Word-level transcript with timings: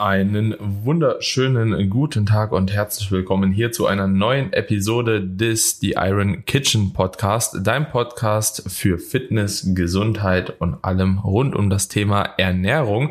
Einen 0.00 0.56
wunderschönen 0.58 1.90
guten 1.90 2.24
Tag 2.24 2.52
und 2.52 2.72
herzlich 2.72 3.12
willkommen 3.12 3.52
hier 3.52 3.70
zu 3.70 3.86
einer 3.86 4.06
neuen 4.06 4.50
Episode 4.54 5.20
des 5.20 5.78
The 5.78 5.90
Iron 5.98 6.46
Kitchen 6.46 6.94
Podcast, 6.94 7.58
dein 7.64 7.90
Podcast 7.90 8.64
für 8.72 8.96
Fitness, 8.98 9.74
Gesundheit 9.74 10.58
und 10.58 10.82
allem 10.82 11.18
rund 11.18 11.54
um 11.54 11.68
das 11.68 11.88
Thema 11.88 12.22
Ernährung. 12.38 13.10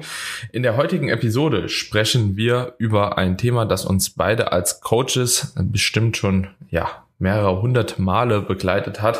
In 0.51 0.63
der 0.63 0.77
heutigen 0.77 1.09
Episode 1.09 1.69
sprechen 1.69 2.35
wir 2.37 2.73
über 2.79 3.19
ein 3.19 3.37
Thema, 3.37 3.67
das 3.67 3.85
uns 3.85 4.09
beide 4.09 4.51
als 4.51 4.81
Coaches 4.81 5.53
bestimmt 5.61 6.17
schon, 6.17 6.47
ja, 6.71 6.89
mehrere 7.19 7.61
hundert 7.61 7.99
Male 7.99 8.41
begleitet 8.41 9.03
hat 9.03 9.19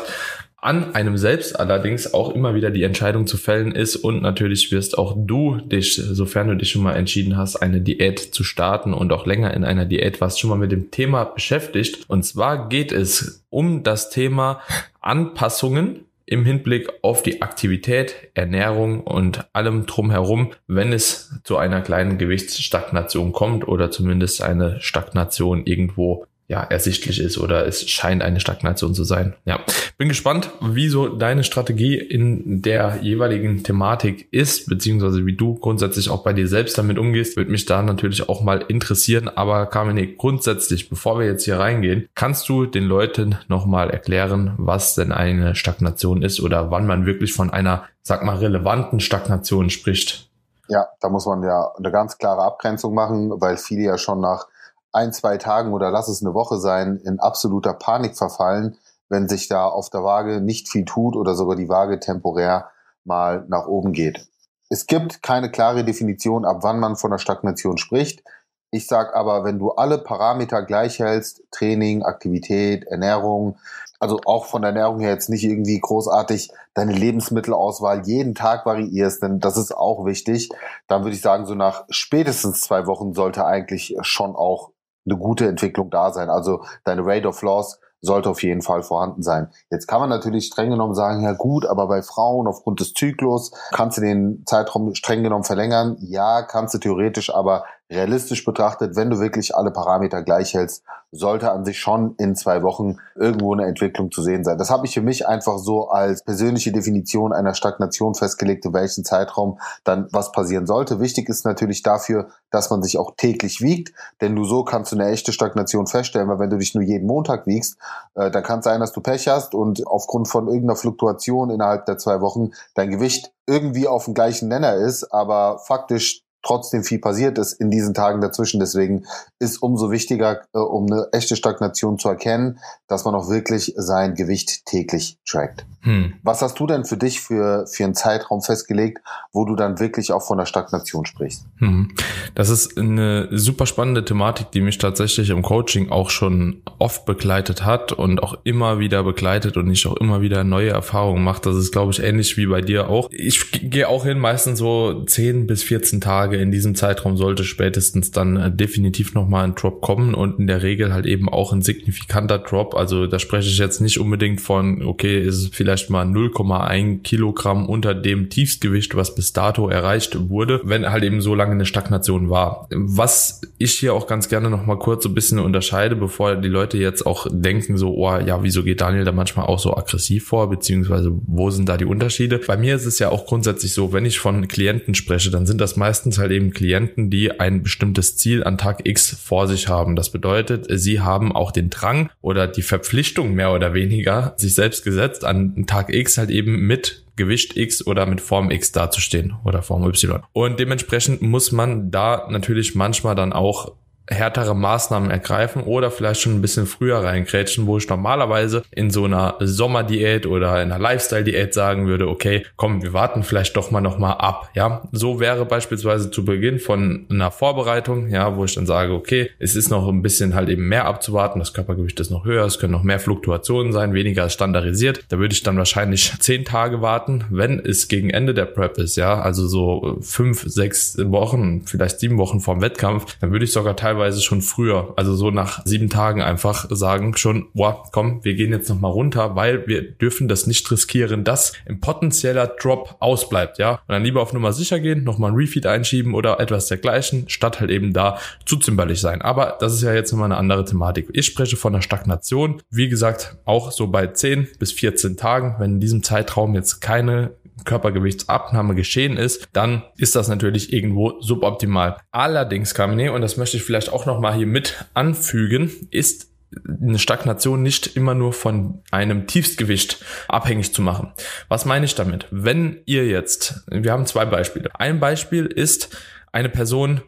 an 0.60 0.94
einem 0.94 1.16
selbst 1.16 1.58
allerdings 1.58 2.12
auch 2.12 2.34
immer 2.34 2.54
wieder 2.54 2.70
die 2.70 2.82
Entscheidung 2.82 3.26
zu 3.26 3.38
fällen 3.38 3.72
ist 3.72 3.96
und 3.96 4.20
natürlich 4.20 4.70
wirst 4.72 4.98
auch 4.98 5.14
du 5.16 5.56
dich, 5.56 5.94
sofern 5.96 6.48
du 6.48 6.56
dich 6.56 6.70
schon 6.70 6.82
mal 6.82 6.96
entschieden 6.96 7.36
hast, 7.36 7.56
eine 7.56 7.80
Diät 7.80 8.18
zu 8.18 8.44
starten 8.44 8.92
und 8.92 9.12
auch 9.12 9.26
länger 9.26 9.54
in 9.54 9.64
einer 9.64 9.86
Diät 9.86 10.20
warst, 10.20 10.38
schon 10.38 10.50
mal 10.50 10.58
mit 10.58 10.72
dem 10.72 10.90
Thema 10.90 11.24
beschäftigt. 11.24 12.04
Und 12.08 12.24
zwar 12.24 12.68
geht 12.68 12.92
es 12.92 13.44
um 13.48 13.82
das 13.82 14.10
Thema 14.10 14.60
Anpassungen 15.00 16.04
im 16.30 16.44
Hinblick 16.44 16.88
auf 17.02 17.22
die 17.24 17.42
Aktivität, 17.42 18.14
Ernährung 18.34 19.00
und 19.00 19.46
allem 19.52 19.86
drumherum, 19.86 20.52
wenn 20.68 20.92
es 20.92 21.40
zu 21.42 21.56
einer 21.56 21.80
kleinen 21.80 22.18
Gewichtsstagnation 22.18 23.32
kommt 23.32 23.66
oder 23.66 23.90
zumindest 23.90 24.40
eine 24.40 24.80
Stagnation 24.80 25.66
irgendwo 25.66 26.26
ja, 26.50 26.64
ersichtlich 26.64 27.20
ist 27.20 27.38
oder 27.38 27.64
es 27.68 27.88
scheint 27.88 28.24
eine 28.24 28.40
Stagnation 28.40 28.92
zu 28.92 29.04
sein. 29.04 29.36
Ja, 29.44 29.60
bin 29.98 30.08
gespannt, 30.08 30.50
wie 30.60 30.88
so 30.88 31.06
deine 31.06 31.44
Strategie 31.44 31.96
in 31.96 32.60
der 32.60 32.98
jeweiligen 33.02 33.62
Thematik 33.62 34.26
ist, 34.32 34.68
beziehungsweise 34.68 35.24
wie 35.26 35.36
du 35.36 35.54
grundsätzlich 35.54 36.10
auch 36.10 36.24
bei 36.24 36.32
dir 36.32 36.48
selbst 36.48 36.76
damit 36.76 36.98
umgehst, 36.98 37.36
würde 37.36 37.52
mich 37.52 37.66
da 37.66 37.82
natürlich 37.82 38.28
auch 38.28 38.42
mal 38.42 38.64
interessieren. 38.66 39.28
Aber 39.28 39.66
Carmine, 39.66 40.08
grundsätzlich, 40.08 40.90
bevor 40.90 41.20
wir 41.20 41.26
jetzt 41.26 41.44
hier 41.44 41.60
reingehen, 41.60 42.08
kannst 42.16 42.48
du 42.48 42.66
den 42.66 42.84
Leuten 42.84 43.36
nochmal 43.46 43.90
erklären, 43.90 44.54
was 44.56 44.96
denn 44.96 45.12
eine 45.12 45.54
Stagnation 45.54 46.20
ist 46.20 46.40
oder 46.40 46.72
wann 46.72 46.84
man 46.84 47.06
wirklich 47.06 47.32
von 47.32 47.50
einer, 47.50 47.84
sag 48.02 48.24
mal, 48.24 48.38
relevanten 48.38 48.98
Stagnation 48.98 49.70
spricht? 49.70 50.28
Ja, 50.66 50.88
da 51.00 51.10
muss 51.10 51.26
man 51.26 51.44
ja 51.44 51.70
eine 51.78 51.92
ganz 51.92 52.18
klare 52.18 52.42
Abgrenzung 52.42 52.92
machen, 52.92 53.40
weil 53.40 53.56
viele 53.56 53.82
ja 53.82 53.98
schon 53.98 54.20
nach 54.20 54.48
ein, 54.92 55.12
zwei 55.12 55.36
Tagen 55.36 55.72
oder 55.72 55.90
lass 55.90 56.08
es 56.08 56.22
eine 56.22 56.34
Woche 56.34 56.58
sein, 56.58 57.00
in 57.04 57.20
absoluter 57.20 57.74
Panik 57.74 58.16
verfallen, 58.16 58.76
wenn 59.08 59.28
sich 59.28 59.48
da 59.48 59.66
auf 59.66 59.90
der 59.90 60.04
Waage 60.04 60.40
nicht 60.40 60.68
viel 60.68 60.84
tut 60.84 61.16
oder 61.16 61.34
sogar 61.34 61.56
die 61.56 61.68
Waage 61.68 62.00
temporär 62.00 62.70
mal 63.04 63.44
nach 63.48 63.66
oben 63.66 63.92
geht. 63.92 64.26
Es 64.68 64.86
gibt 64.86 65.22
keine 65.22 65.50
klare 65.50 65.84
Definition, 65.84 66.44
ab 66.44 66.58
wann 66.62 66.78
man 66.78 66.96
von 66.96 67.10
der 67.10 67.18
Stagnation 67.18 67.76
spricht. 67.76 68.22
Ich 68.70 68.86
sage 68.86 69.16
aber, 69.16 69.42
wenn 69.42 69.58
du 69.58 69.72
alle 69.72 69.98
Parameter 69.98 70.62
gleich 70.62 71.00
hältst, 71.00 71.42
Training, 71.50 72.04
Aktivität, 72.04 72.84
Ernährung, 72.84 73.58
also 73.98 74.20
auch 74.24 74.46
von 74.46 74.62
der 74.62 74.70
Ernährung 74.70 75.00
her 75.00 75.10
jetzt 75.10 75.28
nicht 75.28 75.42
irgendwie 75.42 75.80
großartig 75.80 76.52
deine 76.74 76.92
Lebensmittelauswahl 76.92 78.06
jeden 78.06 78.36
Tag 78.36 78.64
variierst, 78.64 79.22
denn 79.22 79.40
das 79.40 79.56
ist 79.56 79.76
auch 79.76 80.06
wichtig, 80.06 80.50
dann 80.86 81.02
würde 81.02 81.16
ich 81.16 81.20
sagen, 81.20 81.46
so 81.46 81.56
nach 81.56 81.84
spätestens 81.90 82.60
zwei 82.60 82.86
Wochen 82.86 83.12
sollte 83.12 83.44
eigentlich 83.44 83.96
schon 84.02 84.36
auch 84.36 84.70
eine 85.10 85.18
gute 85.18 85.46
Entwicklung 85.46 85.90
da 85.90 86.12
sein. 86.12 86.30
Also 86.30 86.62
deine 86.84 87.02
Rate 87.04 87.28
of 87.28 87.42
Loss 87.42 87.80
sollte 88.02 88.30
auf 88.30 88.42
jeden 88.42 88.62
Fall 88.62 88.82
vorhanden 88.82 89.22
sein. 89.22 89.48
Jetzt 89.70 89.86
kann 89.86 90.00
man 90.00 90.08
natürlich 90.08 90.46
streng 90.46 90.70
genommen 90.70 90.94
sagen, 90.94 91.22
ja 91.22 91.32
gut, 91.32 91.66
aber 91.66 91.86
bei 91.86 92.02
Frauen 92.02 92.46
aufgrund 92.46 92.80
des 92.80 92.94
Zyklus 92.94 93.52
kannst 93.72 93.98
du 93.98 94.02
den 94.02 94.42
Zeitraum 94.46 94.94
streng 94.94 95.22
genommen 95.22 95.44
verlängern. 95.44 95.96
Ja, 96.00 96.42
kannst 96.42 96.74
du 96.74 96.78
theoretisch, 96.78 97.34
aber 97.34 97.64
realistisch 97.90 98.44
betrachtet, 98.44 98.96
wenn 98.96 99.10
du 99.10 99.18
wirklich 99.18 99.54
alle 99.54 99.70
Parameter 99.70 100.22
gleich 100.22 100.54
hältst, 100.54 100.84
sollte 101.12 101.50
an 101.50 101.64
sich 101.64 101.80
schon 101.80 102.14
in 102.18 102.36
zwei 102.36 102.62
Wochen 102.62 102.98
irgendwo 103.16 103.52
eine 103.52 103.66
Entwicklung 103.66 104.12
zu 104.12 104.22
sehen 104.22 104.44
sein. 104.44 104.58
Das 104.58 104.70
habe 104.70 104.86
ich 104.86 104.94
für 104.94 105.02
mich 105.02 105.26
einfach 105.26 105.58
so 105.58 105.88
als 105.88 106.22
persönliche 106.22 106.70
Definition 106.70 107.32
einer 107.32 107.54
Stagnation 107.54 108.14
festgelegt, 108.14 108.64
in 108.64 108.72
welchem 108.72 109.04
Zeitraum 109.04 109.58
dann 109.82 110.08
was 110.12 110.30
passieren 110.30 110.66
sollte. 110.66 111.00
Wichtig 111.00 111.28
ist 111.28 111.44
natürlich 111.44 111.82
dafür, 111.82 112.28
dass 112.50 112.70
man 112.70 112.82
sich 112.82 112.96
auch 112.96 113.14
täglich 113.16 113.60
wiegt, 113.60 113.92
denn 114.20 114.34
nur 114.34 114.46
so 114.46 114.62
kannst 114.62 114.92
du 114.92 114.96
eine 114.96 115.10
echte 115.10 115.32
Stagnation 115.32 115.88
feststellen, 115.88 116.28
weil 116.28 116.38
wenn 116.38 116.50
du 116.50 116.58
dich 116.58 116.74
nur 116.74 116.84
jeden 116.84 117.08
Montag 117.08 117.46
wiegst, 117.46 117.76
äh, 118.14 118.30
dann 118.30 118.44
kann 118.44 118.60
es 118.60 118.64
sein, 118.64 118.80
dass 118.80 118.92
du 118.92 119.00
Pech 119.00 119.26
hast 119.26 119.54
und 119.54 119.84
aufgrund 119.86 120.28
von 120.28 120.46
irgendeiner 120.46 120.76
Fluktuation 120.76 121.50
innerhalb 121.50 121.86
der 121.86 121.98
zwei 121.98 122.20
Wochen 122.20 122.50
dein 122.74 122.90
Gewicht 122.90 123.32
irgendwie 123.46 123.88
auf 123.88 124.04
dem 124.04 124.14
gleichen 124.14 124.48
Nenner 124.48 124.74
ist, 124.74 125.12
aber 125.12 125.58
faktisch 125.58 126.22
trotzdem 126.42 126.84
viel 126.84 126.98
passiert 126.98 127.38
ist 127.38 127.52
in 127.54 127.70
diesen 127.70 127.94
Tagen 127.94 128.20
dazwischen. 128.20 128.60
Deswegen 128.60 129.04
ist 129.38 129.62
umso 129.62 129.90
wichtiger, 129.90 130.42
äh, 130.54 130.58
um 130.58 130.86
eine 130.86 131.08
echte 131.12 131.36
Stagnation 131.36 131.98
zu 131.98 132.08
erkennen, 132.08 132.58
dass 132.88 133.04
man 133.04 133.14
auch 133.14 133.28
wirklich 133.28 133.74
sein 133.76 134.14
Gewicht 134.14 134.66
täglich 134.66 135.18
trackt. 135.28 135.66
Hm. 135.82 136.14
Was 136.22 136.42
hast 136.42 136.60
du 136.60 136.66
denn 136.66 136.84
für 136.84 136.98
dich 136.98 137.20
für, 137.20 137.66
für 137.66 137.84
einen 137.84 137.94
Zeitraum 137.94 138.42
festgelegt, 138.42 138.98
wo 139.32 139.46
du 139.46 139.56
dann 139.56 139.78
wirklich 139.80 140.12
auch 140.12 140.22
von 140.22 140.36
der 140.36 140.44
Stagnation 140.44 141.06
sprichst? 141.06 141.46
Hm. 141.56 141.92
Das 142.34 142.50
ist 142.50 142.76
eine 142.76 143.28
super 143.30 143.64
spannende 143.64 144.04
Thematik, 144.04 144.50
die 144.50 144.60
mich 144.60 144.76
tatsächlich 144.76 145.30
im 145.30 145.42
Coaching 145.42 145.90
auch 145.90 146.10
schon 146.10 146.62
oft 146.78 147.06
begleitet 147.06 147.64
hat 147.64 147.92
und 147.92 148.22
auch 148.22 148.34
immer 148.44 148.78
wieder 148.78 149.04
begleitet 149.04 149.56
und 149.56 149.70
ich 149.70 149.86
auch 149.86 149.96
immer 149.96 150.20
wieder 150.20 150.44
neue 150.44 150.70
Erfahrungen 150.70 151.24
mache. 151.24 151.40
Das 151.42 151.56
ist, 151.56 151.72
glaube 151.72 151.92
ich, 151.92 152.02
ähnlich 152.02 152.36
wie 152.36 152.46
bei 152.46 152.60
dir 152.60 152.90
auch. 152.90 153.08
Ich 153.10 153.50
gehe 153.50 153.88
auch 153.88 154.04
hin, 154.04 154.18
meistens 154.18 154.58
so 154.58 155.04
10 155.04 155.46
bis 155.46 155.62
14 155.62 156.02
Tage. 156.02 156.29
In 156.38 156.50
diesem 156.50 156.74
Zeitraum 156.74 157.16
sollte 157.16 157.44
spätestens 157.44 158.10
dann 158.10 158.36
äh, 158.36 158.50
definitiv 158.50 159.14
nochmal 159.14 159.44
ein 159.44 159.54
Drop 159.54 159.80
kommen 159.80 160.14
und 160.14 160.38
in 160.38 160.46
der 160.46 160.62
Regel 160.62 160.92
halt 160.92 161.06
eben 161.06 161.28
auch 161.28 161.52
ein 161.52 161.62
signifikanter 161.62 162.38
Drop. 162.38 162.74
Also 162.74 163.06
da 163.06 163.18
spreche 163.18 163.48
ich 163.48 163.58
jetzt 163.58 163.80
nicht 163.80 163.98
unbedingt 163.98 164.40
von, 164.40 164.82
okay, 164.82 165.20
ist 165.20 165.36
es 165.36 165.48
vielleicht 165.52 165.90
mal 165.90 166.06
0,1 166.06 167.02
Kilogramm 167.02 167.66
unter 167.66 167.94
dem 167.94 168.30
Tiefstgewicht, 168.30 168.94
was 168.94 169.14
bis 169.14 169.32
dato 169.32 169.68
erreicht 169.68 170.28
wurde, 170.28 170.60
wenn 170.64 170.90
halt 170.90 171.04
eben 171.04 171.20
so 171.20 171.34
lange 171.34 171.52
eine 171.52 171.66
Stagnation 171.66 172.30
war. 172.30 172.68
Was 172.70 173.40
ich 173.58 173.72
hier 173.72 173.94
auch 173.94 174.06
ganz 174.06 174.28
gerne 174.28 174.50
noch 174.50 174.66
mal 174.66 174.78
kurz 174.78 175.02
so 175.02 175.08
ein 175.08 175.14
bisschen 175.14 175.38
unterscheide, 175.38 175.96
bevor 175.96 176.36
die 176.36 176.48
Leute 176.48 176.78
jetzt 176.78 177.04
auch 177.06 177.26
denken 177.30 177.76
so, 177.76 177.94
oh 177.94 178.18
ja, 178.18 178.42
wieso 178.42 178.62
geht 178.62 178.80
Daniel 178.80 179.04
da 179.04 179.12
manchmal 179.12 179.46
auch 179.46 179.58
so 179.58 179.76
aggressiv 179.76 180.26
vor, 180.26 180.48
beziehungsweise 180.48 181.12
wo 181.26 181.50
sind 181.50 181.68
da 181.68 181.76
die 181.76 181.84
Unterschiede? 181.84 182.38
Bei 182.46 182.56
mir 182.56 182.76
ist 182.76 182.86
es 182.86 182.98
ja 182.98 183.10
auch 183.10 183.26
grundsätzlich 183.26 183.72
so, 183.72 183.92
wenn 183.92 184.04
ich 184.04 184.18
von 184.18 184.48
Klienten 184.48 184.94
spreche, 184.94 185.30
dann 185.30 185.46
sind 185.46 185.60
das 185.60 185.76
meistens 185.76 186.18
halt 186.20 186.30
eben 186.30 186.52
Klienten, 186.52 187.10
die 187.10 187.40
ein 187.40 187.62
bestimmtes 187.62 188.16
Ziel 188.16 188.44
an 188.44 188.58
Tag 188.58 188.86
X 188.86 189.16
vor 189.20 189.48
sich 189.48 189.68
haben. 189.68 189.96
Das 189.96 190.10
bedeutet, 190.10 190.66
sie 190.70 191.00
haben 191.00 191.34
auch 191.34 191.50
den 191.50 191.70
Drang 191.70 192.10
oder 192.20 192.46
die 192.46 192.62
Verpflichtung 192.62 193.34
mehr 193.34 193.52
oder 193.52 193.74
weniger 193.74 194.34
sich 194.36 194.54
selbst 194.54 194.84
gesetzt 194.84 195.24
an 195.24 195.66
Tag 195.66 195.92
X 195.92 196.18
halt 196.18 196.30
eben 196.30 196.66
mit 196.66 197.04
Gewicht 197.16 197.56
X 197.56 197.86
oder 197.86 198.06
mit 198.06 198.20
Form 198.20 198.50
X 198.50 198.72
dazustehen 198.72 199.34
oder 199.44 199.62
Form 199.62 199.86
Y. 199.86 200.22
Und 200.32 200.60
dementsprechend 200.60 201.20
muss 201.22 201.52
man 201.52 201.90
da 201.90 202.26
natürlich 202.30 202.74
manchmal 202.74 203.14
dann 203.14 203.32
auch 203.32 203.72
härtere 204.10 204.54
Maßnahmen 204.54 205.10
ergreifen 205.10 205.62
oder 205.62 205.90
vielleicht 205.90 206.20
schon 206.20 206.34
ein 206.34 206.42
bisschen 206.42 206.66
früher 206.66 206.98
reingrätschen, 206.98 207.66
wo 207.66 207.78
ich 207.78 207.88
normalerweise 207.88 208.62
in 208.72 208.90
so 208.90 209.04
einer 209.04 209.36
Sommerdiät 209.40 210.26
oder 210.26 210.60
in 210.62 210.72
einer 210.72 210.78
Lifestyle-Diät 210.78 211.54
sagen 211.54 211.86
würde, 211.86 212.08
okay, 212.08 212.44
komm, 212.56 212.82
wir 212.82 212.92
warten 212.92 213.22
vielleicht 213.22 213.56
doch 213.56 213.70
mal 213.70 213.80
nochmal 213.80 214.14
ab, 214.18 214.50
ja. 214.54 214.82
So 214.92 215.20
wäre 215.20 215.46
beispielsweise 215.46 216.10
zu 216.10 216.24
Beginn 216.24 216.58
von 216.58 217.06
einer 217.08 217.30
Vorbereitung, 217.30 218.08
ja, 218.08 218.36
wo 218.36 218.44
ich 218.44 218.56
dann 218.56 218.66
sage, 218.66 218.92
okay, 218.92 219.30
es 219.38 219.54
ist 219.54 219.70
noch 219.70 219.88
ein 219.88 220.02
bisschen 220.02 220.34
halt 220.34 220.48
eben 220.48 220.68
mehr 220.68 220.86
abzuwarten, 220.86 221.38
das 221.38 221.54
Körpergewicht 221.54 222.00
ist 222.00 222.10
noch 222.10 222.24
höher, 222.24 222.44
es 222.44 222.58
können 222.58 222.72
noch 222.72 222.82
mehr 222.82 222.98
Fluktuationen 222.98 223.72
sein, 223.72 223.94
weniger 223.94 224.28
standardisiert. 224.28 225.04
Da 225.08 225.18
würde 225.18 225.34
ich 225.34 225.44
dann 225.44 225.56
wahrscheinlich 225.56 226.12
zehn 226.18 226.44
Tage 226.44 226.82
warten, 226.82 227.24
wenn 227.30 227.60
es 227.60 227.86
gegen 227.86 228.10
Ende 228.10 228.34
der 228.34 228.46
Prep 228.46 228.76
ist, 228.78 228.96
ja, 228.96 229.20
also 229.20 229.46
so 229.46 229.98
fünf, 230.00 230.42
sechs 230.46 230.98
Wochen, 230.98 231.62
vielleicht 231.64 232.00
sieben 232.00 232.18
Wochen 232.18 232.40
vorm 232.40 232.60
Wettkampf, 232.60 233.16
dann 233.20 233.30
würde 233.30 233.44
ich 233.44 233.52
sogar 233.52 233.76
teilweise 233.76 233.99
teilweise 234.00 234.22
schon 234.22 234.40
früher, 234.40 234.94
also 234.96 235.14
so 235.14 235.30
nach 235.30 235.64
sieben 235.66 235.90
Tagen 235.90 236.22
einfach 236.22 236.66
sagen 236.70 237.14
schon, 237.16 237.48
boah, 237.52 237.82
komm, 237.92 238.24
wir 238.24 238.34
gehen 238.34 238.50
jetzt 238.50 238.70
nochmal 238.70 238.92
runter, 238.92 239.36
weil 239.36 239.66
wir 239.66 239.82
dürfen 239.82 240.26
das 240.26 240.46
nicht 240.46 240.70
riskieren, 240.70 241.22
dass 241.22 241.52
ein 241.68 241.80
potenzieller 241.80 242.46
Drop 242.46 242.96
ausbleibt, 243.00 243.58
ja. 243.58 243.72
Und 243.72 243.88
dann 243.88 244.02
lieber 244.02 244.22
auf 244.22 244.32
Nummer 244.32 244.54
sicher 244.54 244.80
gehen, 244.80 245.04
nochmal 245.04 245.32
ein 245.32 245.36
Refeed 245.36 245.66
einschieben 245.66 246.14
oder 246.14 246.40
etwas 246.40 246.68
dergleichen, 246.68 247.28
statt 247.28 247.60
halt 247.60 247.70
eben 247.70 247.92
da 247.92 248.18
zu 248.46 248.56
zimperlich 248.56 249.00
sein. 249.00 249.20
Aber 249.20 249.58
das 249.60 249.74
ist 249.74 249.82
ja 249.82 249.92
jetzt 249.92 250.12
nochmal 250.12 250.26
eine 250.26 250.38
andere 250.38 250.64
Thematik. 250.64 251.10
Ich 251.12 251.26
spreche 251.26 251.56
von 251.56 251.74
der 251.74 251.82
Stagnation. 251.82 252.62
Wie 252.70 252.88
gesagt, 252.88 253.36
auch 253.44 253.70
so 253.70 253.88
bei 253.88 254.06
10 254.06 254.48
bis 254.58 254.72
14 254.72 255.18
Tagen, 255.18 255.56
wenn 255.58 255.72
in 255.72 255.80
diesem 255.80 256.02
Zeitraum 256.02 256.54
jetzt 256.54 256.80
keine 256.80 257.32
Körpergewichtsabnahme 257.64 258.74
geschehen 258.74 259.16
ist, 259.16 259.48
dann 259.52 259.82
ist 259.96 260.16
das 260.16 260.28
natürlich 260.28 260.72
irgendwo 260.72 261.20
suboptimal. 261.20 261.96
Allerdings, 262.10 262.74
Kamine, 262.74 263.12
und 263.12 263.22
das 263.22 263.36
möchte 263.36 263.56
ich 263.56 263.62
vielleicht 263.62 263.89
auch 263.92 264.06
nochmal 264.06 264.34
hier 264.34 264.46
mit 264.46 264.84
anfügen, 264.94 265.70
ist 265.90 266.30
eine 266.66 266.98
Stagnation 266.98 267.62
nicht 267.62 267.96
immer 267.96 268.14
nur 268.14 268.32
von 268.32 268.82
einem 268.90 269.26
Tiefstgewicht 269.26 270.04
abhängig 270.28 270.74
zu 270.74 270.82
machen. 270.82 271.12
Was 271.48 271.64
meine 271.64 271.84
ich 271.84 271.94
damit? 271.94 272.26
Wenn 272.30 272.80
ihr 272.86 273.06
jetzt, 273.06 273.62
wir 273.70 273.92
haben 273.92 274.06
zwei 274.06 274.24
Beispiele. 274.24 274.70
Ein 274.74 274.98
Beispiel 274.98 275.46
ist 275.46 275.96
eine 276.32 276.48
Person 276.48 277.02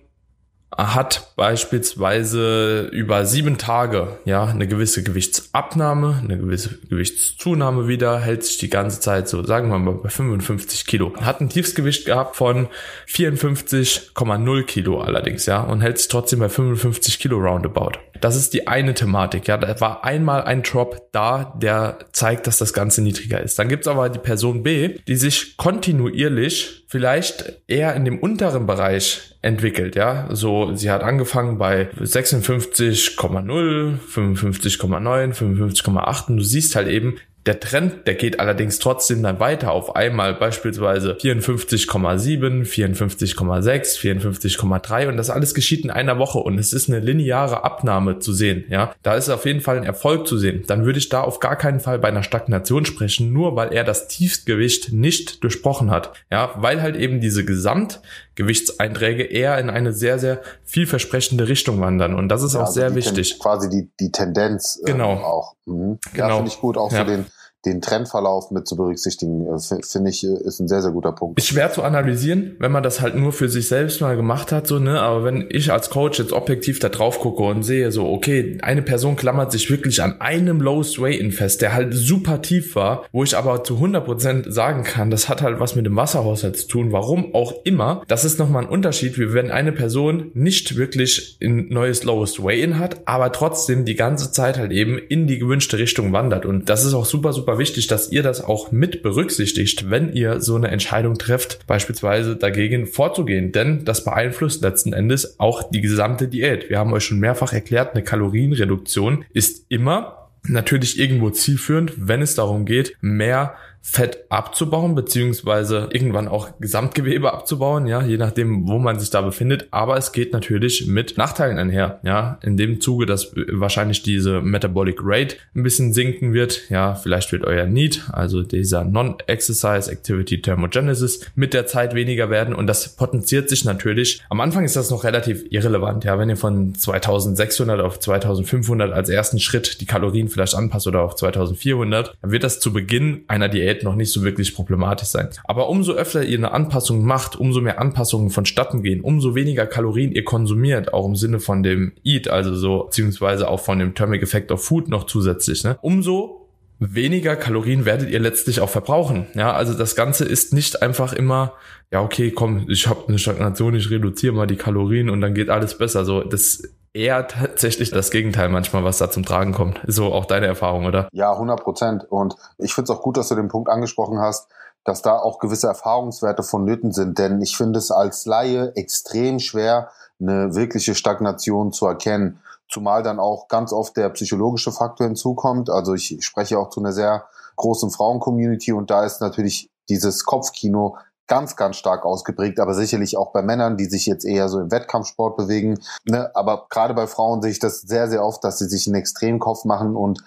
hat 0.77 1.33
beispielsweise 1.37 2.89
über 2.93 3.27
sieben 3.27 3.59
Tage 3.59 4.19
ja 4.25 4.45
eine 4.45 4.67
gewisse 4.67 5.03
Gewichtsabnahme, 5.03 6.21
eine 6.23 6.39
gewisse 6.39 6.79
Gewichtszunahme 6.89 7.89
wieder, 7.89 8.21
hält 8.21 8.45
sich 8.45 8.59
die 8.59 8.71
ganze 8.71 9.01
Zeit 9.01 9.29
so, 9.29 9.45
sagen 9.45 9.71
wir 9.71 9.79
mal 9.79 9.95
bei 9.95 10.09
55 10.09 10.87
Kilo. 10.87 11.15
Hat 11.21 11.41
ein 11.41 11.49
Tiefsgewicht 11.49 12.07
gehabt 12.07 12.37
von 12.37 12.69
54,0 13.09 14.63
Kilo 14.65 15.01
allerdings, 15.01 15.47
ja, 15.47 15.61
und 15.61 15.81
hält 15.81 15.99
sich 15.99 16.09
trotzdem 16.09 16.39
bei 16.39 16.49
55 16.49 17.19
Kilo 17.19 17.39
roundabout. 17.39 17.93
Das 18.21 18.37
ist 18.37 18.55
die 18.55 18.69
eine 18.69 18.95
Thematik, 18.95 19.49
ja. 19.49 19.57
Da 19.57 19.81
war 19.81 20.05
einmal 20.05 20.43
ein 20.43 20.63
Drop 20.63 21.09
da, 21.11 21.59
der 21.61 21.99
zeigt, 22.13 22.47
dass 22.47 22.57
das 22.57 22.73
Ganze 22.73 23.03
niedriger 23.03 23.43
ist. 23.43 23.59
Dann 23.59 23.69
gibt's 23.69 23.89
aber 23.89 24.09
die 24.09 24.21
Person 24.21 24.63
B, 24.63 24.97
die 25.09 25.17
sich 25.17 25.57
kontinuierlich 25.57 26.85
vielleicht 26.87 27.63
eher 27.67 27.97
in 27.97 28.05
dem 28.05 28.21
unteren 28.21 28.67
Bereich 28.67 29.35
entwickelt, 29.43 29.97
ja. 29.97 30.29
So, 30.31 30.62
sie 30.75 30.91
hat 30.91 31.03
angefangen 31.03 31.59
bei 31.59 31.91
56,0, 32.01 33.99
55,9, 34.15 35.35
55,8 35.35 36.29
und 36.29 36.37
du 36.37 36.43
siehst 36.43 36.77
halt 36.77 36.89
eben, 36.89 37.17
der 37.47 37.59
Trend, 37.59 38.07
der 38.07 38.15
geht 38.15 38.39
allerdings 38.39 38.79
trotzdem 38.79 39.23
dann 39.23 39.41
weiter 39.41 39.73
auf 39.73 39.97
einmal 39.97 40.35
beispielsweise 40.35 41.15
54,7, 41.15 42.65
54,6, 42.65 43.99
54,3 43.99 45.09
und 45.09 45.17
das 45.17 45.29
alles 45.29 45.53
geschieht 45.53 45.85
in 45.85 45.91
einer 45.91 46.19
Woche 46.19 46.39
und 46.39 46.59
es 46.59 46.73
ist 46.73 46.89
eine 46.89 47.01
lineare 47.01 47.65
Abnahme 47.65 48.21
zu 48.21 48.33
sehen, 48.33 48.65
ja. 48.69 48.95
Da 49.03 49.17
ist 49.17 49.29
auf 49.29 49.45
jeden 49.45 49.61
Fall 49.61 49.77
ein 49.77 49.83
Erfolg 49.83 50.29
zu 50.29 50.39
sehen. 50.39 50.63
Dann 50.69 50.85
würde 50.85 51.01
ich 51.01 51.09
da 51.09 51.23
auf 51.23 51.41
gar 51.41 51.57
keinen 51.57 51.81
Fall 51.81 51.99
bei 51.99 52.09
einer 52.09 52.23
Stagnation 52.23 52.85
sprechen, 52.85 53.33
nur 53.33 53.57
weil 53.57 53.73
er 53.73 53.83
das 53.83 54.07
Tiefstgewicht 54.07 54.93
nicht 54.93 55.43
durchbrochen 55.43 55.91
hat, 55.91 56.13
ja, 56.31 56.55
weil 56.57 56.81
halt 56.81 56.95
eben 56.95 57.21
diese 57.21 57.45
Gesamtgewichtseinträge 57.45 59.25
eher 59.25 59.59
in 59.59 59.69
eine 59.69 59.93
sehr, 59.93 60.21
sehr 60.21 60.43
vielversprechende 60.65 61.49
Richtung 61.49 61.81
wandern 61.81 62.15
und 62.15 62.29
das 62.29 62.45
ist 62.45 62.55
ja, 62.55 62.61
auch 62.61 62.67
also 62.67 62.75
sehr 62.75 62.95
wichtig. 62.95 63.41
Quasi 63.41 63.69
die, 63.69 63.91
die 63.99 64.13
Tendenz 64.13 64.81
genau. 64.85 65.13
Ähm, 65.13 65.25
auch. 65.25 65.57
Mhm. 65.67 65.99
Ja, 66.15 66.27
genau. 66.27 66.37
finde 66.37 66.53
ich 66.53 66.61
gut, 66.61 66.77
auch 66.77 66.93
ja. 66.93 66.99
so 66.99 67.05
den 67.05 67.27
den 67.65 67.81
Trendverlauf 67.81 68.51
mit 68.51 68.67
zu 68.67 68.77
berücksichtigen, 68.77 69.47
äh, 69.47 69.59
finde 69.83 70.11
ich, 70.11 70.25
äh, 70.25 70.37
ist 70.45 70.61
ein 70.61 70.69
sehr, 70.69 70.83
sehr 70.83 70.91
guter 70.91 71.13
Punkt. 71.13 71.39
Ist 71.39 71.47
schwer 71.47 71.73
zu 71.73 71.83
analysieren, 71.83 72.57
wenn 72.59 72.73
man 72.73 72.83
das 72.83 73.01
halt 73.01 73.15
nur 73.15 73.33
für 73.33 73.49
sich 73.49 73.69
selbst 73.69 74.01
mal 74.01 74.17
gemacht 74.17 74.53
hat, 74.53 74.67
so, 74.67 74.79
ne, 74.79 75.01
aber 75.01 75.25
wenn 75.25 75.47
ich 75.49 75.73
als 75.73 75.91
Coach 75.91 76.19
jetzt 76.19 76.33
objektiv 76.33 76.81
da 76.81 76.89
drauf 76.89 77.21
gucke 77.21 77.43
und 77.43 77.63
sehe, 77.63 77.93
so, 77.93 78.09
okay, 78.09 78.59
eine 78.63 78.83
Person 78.83 79.17
klammert 79.17 79.53
sich 79.53 79.71
wirklich 79.71 80.03
an 80.03 80.21
einem 80.21 80.61
Lowest 80.61 81.01
Weight 81.01 81.23
fest, 81.33 81.63
der 81.63 81.73
halt 81.73 81.95
super 81.95 82.43
tief 82.43 82.75
war, 82.75 83.05
wo 83.13 83.23
ich 83.23 83.37
aber 83.37 83.63
zu 83.63 83.77
100% 83.77 84.51
sagen 84.51 84.83
kann, 84.83 85.11
das 85.11 85.29
hat 85.29 85.43
halt 85.43 85.61
was 85.61 85.77
mit 85.77 85.87
dem 85.87 85.95
Wasserhaushalt 85.95 86.57
zu 86.57 86.67
tun, 86.67 86.93
warum 86.93 87.35
auch 87.35 87.55
immer, 87.65 88.03
das 88.09 88.25
ist 88.25 88.39
nochmal 88.39 88.65
ein 88.65 88.69
Unterschied, 88.69 89.19
wie 89.19 89.33
wenn 89.35 89.51
eine 89.51 89.73
Person 89.73 90.31
nicht 90.35 90.77
wirklich 90.77 91.39
ein 91.43 91.69
neues 91.69 92.03
Lowest 92.03 92.43
Weight 92.43 92.75
hat, 92.75 93.03
aber 93.07 93.33
trotzdem 93.33 93.85
die 93.85 93.95
ganze 93.95 94.33
Zeit 94.33 94.59
halt 94.59 94.73
eben 94.73 94.99
in 94.99 95.27
die 95.27 95.39
gewünschte 95.39 95.79
Richtung 95.79 96.13
wandert. 96.13 96.47
Und 96.47 96.69
das 96.69 96.85
ist 96.85 96.95
auch 96.95 97.05
super, 97.05 97.33
super 97.33 97.52
super 97.53 97.59
wichtig, 97.59 97.87
dass 97.87 98.11
ihr 98.11 98.23
das 98.23 98.43
auch 98.43 98.73
mit 98.73 99.03
berücksichtigt, 99.03 99.91
wenn 99.91 100.13
ihr 100.15 100.41
so 100.41 100.55
eine 100.57 100.69
Entscheidung 100.69 101.19
trefft, 101.19 101.67
beispielsweise 101.67 102.35
dagegen 102.37 102.87
vorzugehen. 102.87 103.53
Denn 103.53 103.85
das 103.85 104.05
beeinflusst 104.05 104.63
letzten 104.63 104.95
Endes 104.95 105.39
auch 105.39 105.71
die 105.71 105.83
gesamte 105.83 106.29
Diät. 106.29 106.71
Wir 106.71 106.79
haben 106.79 106.93
euch 106.95 107.05
schon 107.05 107.21
mehrfach 107.21 107.53
erklärt, 107.53 107.95
eine 107.95 108.05
Kalorienreduktion 108.05 109.27
ist 109.35 109.67
immer 109.69 110.31
natürlich 110.45 110.99
irgendwo 110.99 111.31
zielführend, 111.31 111.93
wenn 111.97 112.23
es 112.23 112.35
darum 112.35 112.65
geht, 112.65 112.97
mehr 113.01 113.55
Fett 113.85 114.25
abzubauen, 114.29 114.95
beziehungsweise 114.95 115.89
irgendwann 115.91 116.29
auch 116.29 116.51
Gesamtgewebe 116.61 117.33
abzubauen, 117.33 117.89
ja, 117.89 118.01
je 118.01 118.17
nachdem, 118.17 118.69
wo 118.69 118.79
man 118.79 119.01
sich 119.01 119.11
da 119.11 119.21
befindet. 119.21 119.67
Aber 119.73 119.97
es 119.97 120.13
geht 120.13 120.33
natürlich 120.33 120.87
mit 120.87 121.19
Nachteilen 121.19 121.59
einher, 121.59 121.99
ja, 122.05 122.39
in 122.43 122.57
dem 122.57 122.81
Zuge, 122.81 123.07
dass 123.07 123.33
wahrscheinlich 123.35 124.03
diese 124.05 124.41
Metabolic 124.41 125.01
Rate 125.03 125.37
ein 125.57 125.65
bisschen 125.65 125.93
sinken 125.93 126.33
wird, 126.33 126.71
ja, 126.71 126.95
vielleicht 126.95 127.33
wird 127.33 127.45
euer 127.45 127.67
Need, 127.67 128.05
also 128.13 128.45
dieser 128.45 128.85
Non-Exercise 128.85 129.91
Activity 129.91 130.41
Thermogenesis 130.41 131.27
mit 131.35 131.53
der 131.53 131.67
Zeit 131.67 131.93
weniger 131.95 132.31
werden 132.31 132.55
und 132.55 132.69
das 132.69 132.95
potenziert 132.95 133.49
sich 133.49 133.65
natürlich. 133.65 134.23
Am 134.31 134.41
Anfang 134.41 134.65
ist 134.65 134.77
das 134.77 134.91
noch 134.91 135.03
relativ 135.03 135.45
irrelevant, 135.51 136.05
ja, 136.05 136.21
wenn 136.21 136.31
ihr 136.31 136.37
von 136.37 136.77
2600 136.77 137.81
auf 137.81 137.99
2500 137.99 138.93
als 138.93 139.09
ersten 139.09 139.41
Schritt 139.41 139.81
die 139.81 139.87
Kalorien 139.87 140.29
vielleicht 140.29 140.55
anpasst 140.55 140.87
oder 140.87 141.03
auf 141.03 141.17
2400, 141.17 142.15
dann 142.23 142.31
wird 142.31 142.45
das 142.45 142.61
zu 142.61 142.73
Beginn 142.73 143.25
einer 143.27 143.49
Diät 143.49 143.72
Qualität 143.73 143.85
noch 143.85 143.95
nicht 143.95 144.13
so 144.13 144.23
wirklich 144.23 144.55
problematisch 144.55 145.09
sein. 145.09 145.29
Aber 145.45 145.69
umso 145.69 145.93
öfter 145.93 146.25
ihr 146.25 146.39
eine 146.39 146.53
Anpassung 146.53 147.05
macht, 147.05 147.37
umso 147.37 147.61
mehr 147.61 147.81
Anpassungen 147.81 148.31
vonstatten 148.31 148.83
gehen, 148.83 149.01
umso 149.01 149.35
weniger 149.35 149.67
Kalorien 149.67 150.13
ihr 150.13 150.25
konsumiert, 150.25 150.93
auch 150.93 151.07
im 151.07 151.17
Sinne 151.17 151.41
von 151.41 151.63
dem 151.63 151.93
Eat, 152.05 152.29
also 152.29 152.55
so, 152.55 152.85
beziehungsweise 152.85 153.49
auch 153.49 153.61
von 153.61 153.79
dem 153.79 153.95
Thermic 153.95 154.23
Effect 154.23 154.53
of 154.53 154.65
Food 154.65 154.89
noch 154.89 155.05
zusätzlich, 155.07 155.65
ne? 155.65 155.79
umso 155.83 156.49
weniger 156.79 157.37
Kalorien 157.37 157.85
werdet 157.85 158.11
ihr 158.11 158.19
letztlich 158.19 158.61
auch 158.61 158.69
verbrauchen. 158.69 159.27
Ja, 159.35 159.53
also 159.53 159.73
das 159.75 159.95
Ganze 159.95 160.25
ist 160.25 160.53
nicht 160.53 160.83
einfach 160.83 161.13
immer, 161.13 161.53
ja, 161.93 162.03
okay, 162.03 162.33
komm, 162.33 162.67
ich 162.69 162.89
habe 162.89 163.07
eine 163.07 163.19
Stagnation, 163.19 163.75
ich 163.75 163.89
reduziere 163.91 164.35
mal 164.35 164.47
die 164.47 164.57
Kalorien 164.57 165.09
und 165.09 165.21
dann 165.21 165.35
geht 165.35 165.49
alles 165.49 165.79
besser. 165.79 166.05
So, 166.05 166.25
das 166.25 166.75
eher 166.95 167.27
tatsächlich 167.27 167.91
das 167.91 168.11
Gegenteil 168.11 168.49
manchmal, 168.49 168.85
was 168.85 168.99
da 168.99 169.11
zum 169.11 169.25
Tragen 169.25 169.53
kommt. 169.53 169.81
So 169.87 170.13
auch 170.13 170.27
deine 170.27 170.47
Erfahrung, 170.47 170.87
oder? 170.87 171.09
Ja, 171.13 171.33
100 171.33 171.63
Prozent. 171.63 172.11
Und 172.11 172.37
ich 172.59 172.75
finde 172.75 172.93
es 172.93 172.99
auch 172.99 173.03
gut, 173.03 173.17
dass 173.17 173.29
du 173.29 173.35
den 173.35 173.49
Punkt 173.49 173.71
angesprochen 173.71 174.19
hast, 174.19 174.49
dass 174.85 175.03
da 175.03 175.19
auch 175.19 175.39
gewisse 175.39 175.69
Erfahrungswerte 175.69 176.43
vonnöten 176.43 176.93
sind. 176.93 177.19
Denn 177.19 177.41
ich 177.41 177.57
finde 177.57 177.79
es 177.79 177.91
als 177.91 178.27
Laie 178.27 178.73
extrem 178.75 179.39
schwer, 179.39 179.91
eine 180.21 180.55
wirkliche 180.55 180.95
Stagnation 180.95 181.73
zu 181.73 181.87
erkennen. 181.87 182.41
Zumal 182.69 183.03
dann 183.03 183.21
auch 183.21 183.49
ganz 183.49 183.73
oft 183.73 183.97
der 183.97 184.09
psychologische 184.11 184.73
Faktor 184.73 185.07
hinzukommt. 185.07 185.71
Also 185.71 185.95
ich 185.95 186.19
spreche 186.21 186.59
auch 186.59 186.71
zu 186.71 186.81
einer 186.81 186.93
sehr 186.93 187.25
großen 187.57 187.91
Frauen-Community 187.91 188.73
und 188.73 188.91
da 188.91 189.05
ist 189.05 189.21
natürlich 189.21 189.69
dieses 189.89 190.25
Kopfkino 190.25 190.97
ganz, 191.33 191.57
ganz 191.57 191.77
stark 191.79 192.05
ausgeprägt, 192.05 192.61
aber 192.61 192.75
sicherlich 192.75 193.17
auch 193.17 193.33
bei 193.33 193.41
Männern, 193.41 193.79
die 193.79 193.87
sich 193.87 194.05
jetzt 194.05 194.27
eher 194.27 194.51
so 194.51 194.61
im 194.61 194.71
Wettkampfsport 194.71 195.35
bewegen. 195.35 195.81
Ne? 196.05 196.31
Aber 196.35 196.67
gerade 196.69 196.93
bei 196.93 197.07
Frauen 197.07 197.41
sehe 197.41 197.53
ich 197.53 197.59
das 197.59 197.81
sehr, 197.81 198.11
sehr 198.11 198.23
oft, 198.23 198.45
dass 198.45 198.59
sie 198.59 198.69
sich 198.69 198.87
einen 198.87 198.97
Extremkopf 198.97 199.65
machen 199.65 199.97
und 199.97 200.23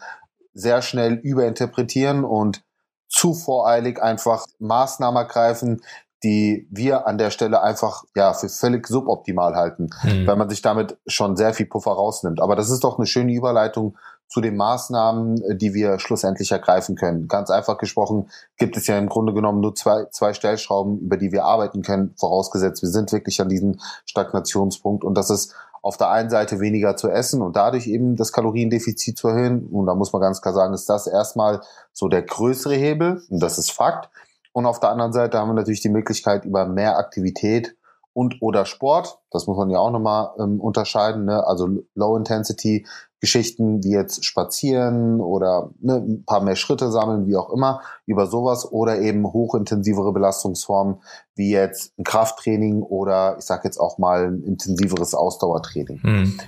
sehr 0.56 0.82
schnell 0.82 1.14
überinterpretieren 1.14 2.24
und 2.24 2.64
zu 3.08 3.36
voreilig 3.36 4.02
einfach 4.02 4.48
Maßnahmen 4.58 5.22
ergreifen, 5.22 5.84
die 6.26 6.68
wir 6.72 7.06
an 7.06 7.20
der 7.20 7.30
Stelle 7.30 7.62
einfach 7.62 8.04
ja 8.16 8.34
für 8.34 8.50
völlig 8.50 8.88
suboptimal 8.88 9.56
halten, 9.56 9.92
mhm. 10.04 10.26
weil 10.26 10.36
man 10.36 10.50
sich 10.50 10.64
damit 10.64 10.98
schon 11.06 11.38
sehr 11.38 11.54
viel 11.54 11.68
Puffer 11.68 11.92
rausnimmt. 11.92 12.42
Aber 12.42 12.56
das 12.56 12.72
ist 12.72 12.84
doch 12.84 12.98
eine 12.98 13.06
schöne 13.06 13.32
Überleitung 13.32 13.96
zu 14.28 14.42
den 14.42 14.58
Maßnahmen, 14.58 15.40
äh, 15.44 15.56
die 15.56 15.76
wir 15.76 16.00
schlussendlich 16.00 16.52
ergreifen 16.52 16.96
können. 16.96 17.28
Ganz 17.28 17.52
einfach 17.52 17.78
gesprochen 17.78 18.28
gibt 18.58 18.76
es 18.76 18.88
ja 18.88 18.98
im 18.98 19.08
Grunde 19.08 19.36
genommen 19.36 19.62
nur 19.62 19.76
zwei, 19.76 20.06
zwei 20.06 20.34
Stellschrauben, 20.34 20.98
über 20.98 21.18
die 21.18 21.32
wir 21.32 21.46
arbeiten 21.46 21.84
können, 21.84 22.16
vorausgesetzt, 22.18 22.82
wir 22.82 22.90
sind 22.90 23.12
wirklich 23.12 23.40
an 23.40 23.50
diesem 23.50 23.80
Stagnationspunkt. 24.06 25.04
Und 25.04 25.16
das 25.16 25.30
ist 25.30 25.54
auf 25.84 25.98
der 25.98 26.10
einen 26.10 26.32
Seite 26.32 26.60
weniger 26.60 26.98
zu 26.98 27.08
essen 27.08 27.44
und 27.44 27.56
dadurch 27.56 27.86
eben 27.86 28.16
das 28.16 28.32
Kaloriendefizit 28.32 29.20
zu 29.20 29.28
erhöhen. 29.28 29.68
Und 29.68 29.86
da 29.86 29.94
muss 29.94 30.12
man 30.12 30.24
ganz 30.24 30.42
klar 30.42 30.56
sagen, 30.56 30.74
ist 30.74 30.90
das 30.90 31.06
erstmal 31.06 31.62
so 31.94 32.08
der 32.08 32.24
größere 32.24 32.74
Hebel. 32.74 33.22
Und 33.30 33.44
das 33.44 33.60
ist 33.60 33.72
Fakt. 33.72 34.10
Und 34.56 34.66
auf 34.66 34.80
der 34.80 34.90
anderen 34.90 35.12
Seite 35.12 35.38
haben 35.38 35.50
wir 35.50 35.54
natürlich 35.54 35.82
die 35.82 35.90
Möglichkeit, 35.90 36.46
über 36.46 36.66
mehr 36.66 36.98
Aktivität 36.98 37.76
und 38.14 38.42
oder 38.42 38.66
Sport, 38.66 39.20
das 39.30 39.48
muss 39.48 39.58
man 39.58 39.70
ja 39.70 39.80
auch 39.80 39.92
nochmal 39.92 40.30
ähm, 40.40 40.62
unterscheiden, 40.62 41.26
ne? 41.26 41.46
also 41.46 41.68
Low-Intensity 41.96 42.86
Geschichten 43.20 43.84
wie 43.84 43.92
jetzt 43.92 44.24
spazieren 44.24 45.20
oder 45.20 45.72
ne, 45.82 45.96
ein 45.96 46.26
paar 46.26 46.42
mehr 46.42 46.56
Schritte 46.56 46.90
sammeln, 46.90 47.28
wie 47.28 47.36
auch 47.36 47.50
immer, 47.50 47.82
über 48.06 48.28
sowas 48.28 48.72
oder 48.72 49.02
eben 49.02 49.26
hochintensivere 49.26 50.14
Belastungsformen 50.14 51.02
wie 51.36 51.52
jetzt 51.52 51.92
ein 52.00 52.06
Krafttraining 52.06 52.82
oder 52.82 53.36
ich 53.38 53.44
sage 53.44 53.64
jetzt 53.66 53.78
auch 53.78 53.98
mal 53.98 54.28
ein 54.28 54.44
intensiveres 54.44 55.16
Ausdauertraining. 55.16 56.00
Mhm. 56.02 56.40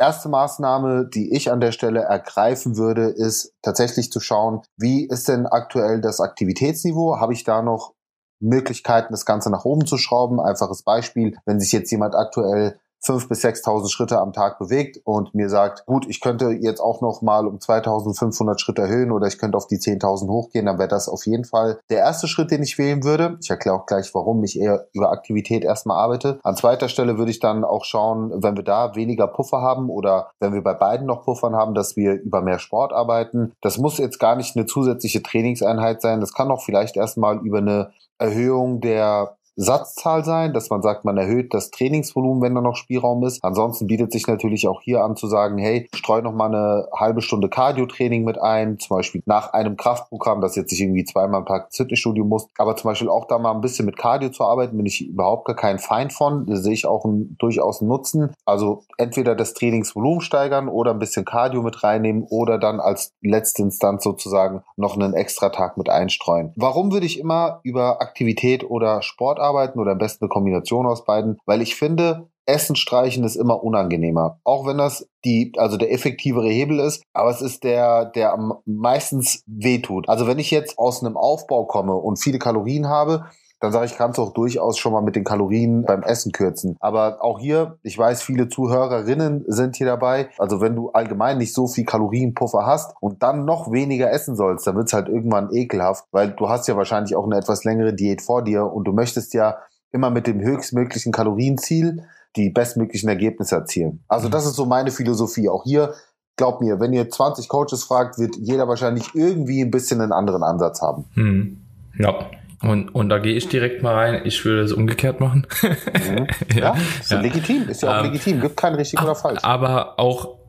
Erste 0.00 0.30
Maßnahme, 0.30 1.04
die 1.12 1.36
ich 1.36 1.52
an 1.52 1.60
der 1.60 1.72
Stelle 1.72 2.00
ergreifen 2.00 2.78
würde, 2.78 3.08
ist 3.08 3.52
tatsächlich 3.60 4.10
zu 4.10 4.18
schauen, 4.18 4.62
wie 4.78 5.06
ist 5.06 5.28
denn 5.28 5.46
aktuell 5.46 6.00
das 6.00 6.20
Aktivitätsniveau? 6.20 7.20
Habe 7.20 7.34
ich 7.34 7.44
da 7.44 7.60
noch 7.60 7.92
Möglichkeiten, 8.40 9.12
das 9.12 9.26
Ganze 9.26 9.50
nach 9.50 9.66
oben 9.66 9.86
zu 9.86 9.98
schrauben. 9.98 10.40
Einfaches 10.40 10.84
Beispiel, 10.84 11.36
wenn 11.44 11.60
sich 11.60 11.70
jetzt 11.72 11.90
jemand 11.90 12.14
aktuell 12.14 12.80
fünf 13.00 13.28
bis 13.28 13.42
6.000 13.44 13.90
Schritte 13.90 14.18
am 14.18 14.32
Tag 14.32 14.58
bewegt 14.58 15.00
und 15.04 15.34
mir 15.34 15.48
sagt, 15.48 15.86
gut, 15.86 16.06
ich 16.08 16.20
könnte 16.20 16.50
jetzt 16.50 16.80
auch 16.80 17.00
noch 17.00 17.22
mal 17.22 17.46
um 17.46 17.56
2.500 17.56 18.58
Schritte 18.58 18.82
erhöhen 18.82 19.10
oder 19.10 19.26
ich 19.26 19.38
könnte 19.38 19.56
auf 19.56 19.66
die 19.66 19.78
10.000 19.78 20.28
hochgehen, 20.28 20.66
dann 20.66 20.78
wäre 20.78 20.88
das 20.88 21.08
auf 21.08 21.26
jeden 21.26 21.44
Fall 21.44 21.80
der 21.88 21.98
erste 21.98 22.28
Schritt, 22.28 22.50
den 22.50 22.62
ich 22.62 22.78
wählen 22.78 23.02
würde. 23.02 23.38
Ich 23.40 23.50
erkläre 23.50 23.76
auch 23.76 23.86
gleich, 23.86 24.14
warum 24.14 24.44
ich 24.44 24.58
eher 24.58 24.86
über 24.92 25.10
Aktivität 25.10 25.64
erstmal 25.64 25.96
arbeite. 25.96 26.38
An 26.42 26.56
zweiter 26.56 26.88
Stelle 26.88 27.18
würde 27.18 27.30
ich 27.30 27.40
dann 27.40 27.64
auch 27.64 27.84
schauen, 27.84 28.32
wenn 28.42 28.56
wir 28.56 28.64
da 28.64 28.94
weniger 28.94 29.26
Puffer 29.26 29.62
haben 29.62 29.88
oder 29.88 30.30
wenn 30.38 30.52
wir 30.52 30.62
bei 30.62 30.74
beiden 30.74 31.06
noch 31.06 31.24
Puffern 31.24 31.56
haben, 31.56 31.74
dass 31.74 31.96
wir 31.96 32.20
über 32.20 32.42
mehr 32.42 32.58
Sport 32.58 32.92
arbeiten. 32.92 33.52
Das 33.62 33.78
muss 33.78 33.98
jetzt 33.98 34.18
gar 34.18 34.36
nicht 34.36 34.56
eine 34.56 34.66
zusätzliche 34.66 35.22
Trainingseinheit 35.22 36.02
sein. 36.02 36.20
Das 36.20 36.34
kann 36.34 36.50
auch 36.50 36.62
vielleicht 36.62 36.96
erstmal 36.96 37.38
über 37.38 37.58
eine 37.58 37.92
Erhöhung 38.18 38.80
der 38.80 39.36
Satzzahl 39.60 40.24
sein, 40.24 40.54
dass 40.54 40.70
man 40.70 40.80
sagt, 40.80 41.04
man 41.04 41.18
erhöht 41.18 41.52
das 41.52 41.70
Trainingsvolumen, 41.70 42.42
wenn 42.42 42.54
da 42.54 42.62
noch 42.62 42.76
Spielraum 42.76 43.22
ist. 43.24 43.44
Ansonsten 43.44 43.88
bietet 43.88 44.10
sich 44.10 44.26
natürlich 44.26 44.66
auch 44.66 44.80
hier 44.80 45.04
an 45.04 45.16
zu 45.16 45.26
sagen, 45.26 45.58
hey, 45.58 45.86
streu 45.94 46.22
noch 46.22 46.32
mal 46.32 46.46
eine 46.46 46.88
halbe 46.96 47.20
Stunde 47.20 47.50
Cardio-Training 47.50 48.24
mit 48.24 48.40
ein, 48.40 48.78
zum 48.78 48.96
Beispiel 48.96 49.22
nach 49.26 49.52
einem 49.52 49.76
Kraftprogramm, 49.76 50.40
das 50.40 50.56
jetzt 50.56 50.70
nicht 50.70 50.80
irgendwie 50.80 51.04
zweimal 51.04 51.40
am 51.40 51.46
Tag 51.46 51.66
ins 51.66 51.76
Fitnessstudio 51.76 52.24
muss, 52.24 52.48
aber 52.56 52.74
zum 52.74 52.88
Beispiel 52.90 53.10
auch 53.10 53.26
da 53.26 53.38
mal 53.38 53.52
ein 53.52 53.60
bisschen 53.60 53.84
mit 53.84 53.98
Cardio 53.98 54.30
zu 54.30 54.44
arbeiten, 54.44 54.78
bin 54.78 54.86
ich 54.86 55.06
überhaupt 55.06 55.44
gar 55.44 55.56
kein 55.56 55.78
Feind 55.78 56.14
von. 56.14 56.46
Da 56.46 56.56
sehe 56.56 56.72
ich 56.72 56.86
auch 56.86 57.04
einen, 57.04 57.36
durchaus 57.38 57.82
einen 57.82 57.90
Nutzen. 57.90 58.32
Also 58.46 58.84
entweder 58.96 59.34
das 59.34 59.52
Trainingsvolumen 59.52 60.22
steigern 60.22 60.68
oder 60.68 60.92
ein 60.92 60.98
bisschen 60.98 61.26
Cardio 61.26 61.60
mit 61.60 61.84
reinnehmen 61.84 62.26
oder 62.30 62.56
dann 62.56 62.80
als 62.80 63.12
letzte 63.20 63.60
Instanz 63.60 64.04
sozusagen 64.04 64.62
noch 64.78 64.96
einen 64.96 65.12
extra 65.12 65.50
Tag 65.50 65.76
mit 65.76 65.90
einstreuen. 65.90 66.54
Warum 66.56 66.92
würde 66.92 67.04
ich 67.04 67.18
immer 67.18 67.60
über 67.62 68.00
Aktivität 68.00 68.64
oder 68.64 69.02
Sport 69.02 69.38
arbeiten 69.38 69.49
oder 69.80 69.92
am 69.92 69.98
besten 69.98 70.24
eine 70.24 70.28
Kombination 70.30 70.86
aus 70.86 71.04
beiden? 71.04 71.38
Weil 71.46 71.62
ich 71.62 71.74
finde, 71.74 72.28
Essen 72.46 72.76
streichen 72.76 73.24
ist 73.24 73.36
immer 73.36 73.62
unangenehmer. 73.62 74.40
Auch 74.44 74.66
wenn 74.66 74.78
das 74.78 75.08
die, 75.24 75.52
also 75.56 75.76
der 75.76 75.92
effektivere 75.92 76.48
Hebel 76.48 76.80
ist, 76.80 77.02
aber 77.12 77.30
es 77.30 77.42
ist 77.42 77.64
der, 77.64 78.06
der 78.06 78.32
am 78.32 78.54
meistens 78.66 79.42
wehtut. 79.46 80.08
Also 80.08 80.26
wenn 80.26 80.38
ich 80.38 80.50
jetzt 80.50 80.78
aus 80.78 81.04
einem 81.04 81.16
Aufbau 81.16 81.66
komme 81.66 81.94
und 81.94 82.20
viele 82.22 82.38
Kalorien 82.38 82.88
habe, 82.88 83.26
dann 83.60 83.72
sage 83.72 83.86
ich, 83.86 83.96
kannst 83.96 84.18
du 84.18 84.22
auch 84.22 84.32
durchaus 84.32 84.78
schon 84.78 84.92
mal 84.92 85.02
mit 85.02 85.16
den 85.16 85.24
Kalorien 85.24 85.84
beim 85.84 86.02
Essen 86.02 86.32
kürzen. 86.32 86.76
Aber 86.80 87.22
auch 87.22 87.38
hier, 87.38 87.78
ich 87.82 87.96
weiß, 87.96 88.22
viele 88.22 88.48
Zuhörerinnen 88.48 89.44
sind 89.46 89.76
hier 89.76 89.86
dabei. 89.86 90.30
Also 90.38 90.62
wenn 90.62 90.74
du 90.74 90.90
allgemein 90.90 91.38
nicht 91.38 91.54
so 91.54 91.66
viel 91.66 91.84
Kalorienpuffer 91.84 92.64
hast 92.64 92.94
und 93.00 93.22
dann 93.22 93.44
noch 93.44 93.70
weniger 93.70 94.10
essen 94.10 94.34
sollst, 94.34 94.66
dann 94.66 94.76
wird's 94.76 94.94
halt 94.94 95.08
irgendwann 95.08 95.52
ekelhaft, 95.52 96.06
weil 96.10 96.30
du 96.30 96.48
hast 96.48 96.66
ja 96.68 96.76
wahrscheinlich 96.76 97.14
auch 97.14 97.26
eine 97.26 97.36
etwas 97.36 97.64
längere 97.64 97.92
Diät 97.92 98.22
vor 98.22 98.42
dir 98.42 98.64
und 98.64 98.84
du 98.84 98.92
möchtest 98.92 99.34
ja 99.34 99.58
immer 99.92 100.10
mit 100.10 100.26
dem 100.26 100.40
höchstmöglichen 100.40 101.12
Kalorienziel 101.12 102.04
die 102.36 102.48
bestmöglichen 102.48 103.08
Ergebnisse 103.08 103.56
erzielen. 103.56 104.02
Also 104.08 104.28
das 104.28 104.46
ist 104.46 104.54
so 104.54 104.64
meine 104.64 104.90
Philosophie. 104.90 105.48
Auch 105.48 105.64
hier, 105.64 105.94
glaub 106.36 106.60
mir, 106.60 106.80
wenn 106.80 106.92
ihr 106.92 107.10
20 107.10 107.48
Coaches 107.48 107.84
fragt, 107.84 108.18
wird 108.18 108.36
jeder 108.36 108.68
wahrscheinlich 108.68 109.14
irgendwie 109.14 109.60
ein 109.60 109.70
bisschen 109.70 110.00
einen 110.00 110.12
anderen 110.12 110.42
Ansatz 110.42 110.80
haben. 110.80 111.04
Hm. 111.14 111.58
Ja, 111.98 112.14
und, 112.62 112.94
und 112.94 113.08
da 113.08 113.18
gehe 113.18 113.34
ich 113.34 113.48
direkt 113.48 113.82
mal 113.82 113.94
rein. 113.94 114.22
Ich 114.24 114.44
würde 114.44 114.62
es 114.62 114.72
umgekehrt 114.72 115.20
machen. 115.20 115.46
Mhm. 115.62 116.26
ja, 116.58 116.76
ist 117.00 117.10
ja. 117.10 117.20
legitim. 117.20 117.68
Ist 117.68 117.82
ja 117.82 117.92
auch 117.92 118.04
ähm, 118.04 118.12
legitim. 118.12 118.40
Gibt 118.40 118.56
kein 118.56 118.74
richtig 118.74 119.00
oder 119.00 119.14
falsch. 119.14 119.40
Aber 119.42 119.98
auch 119.98 120.39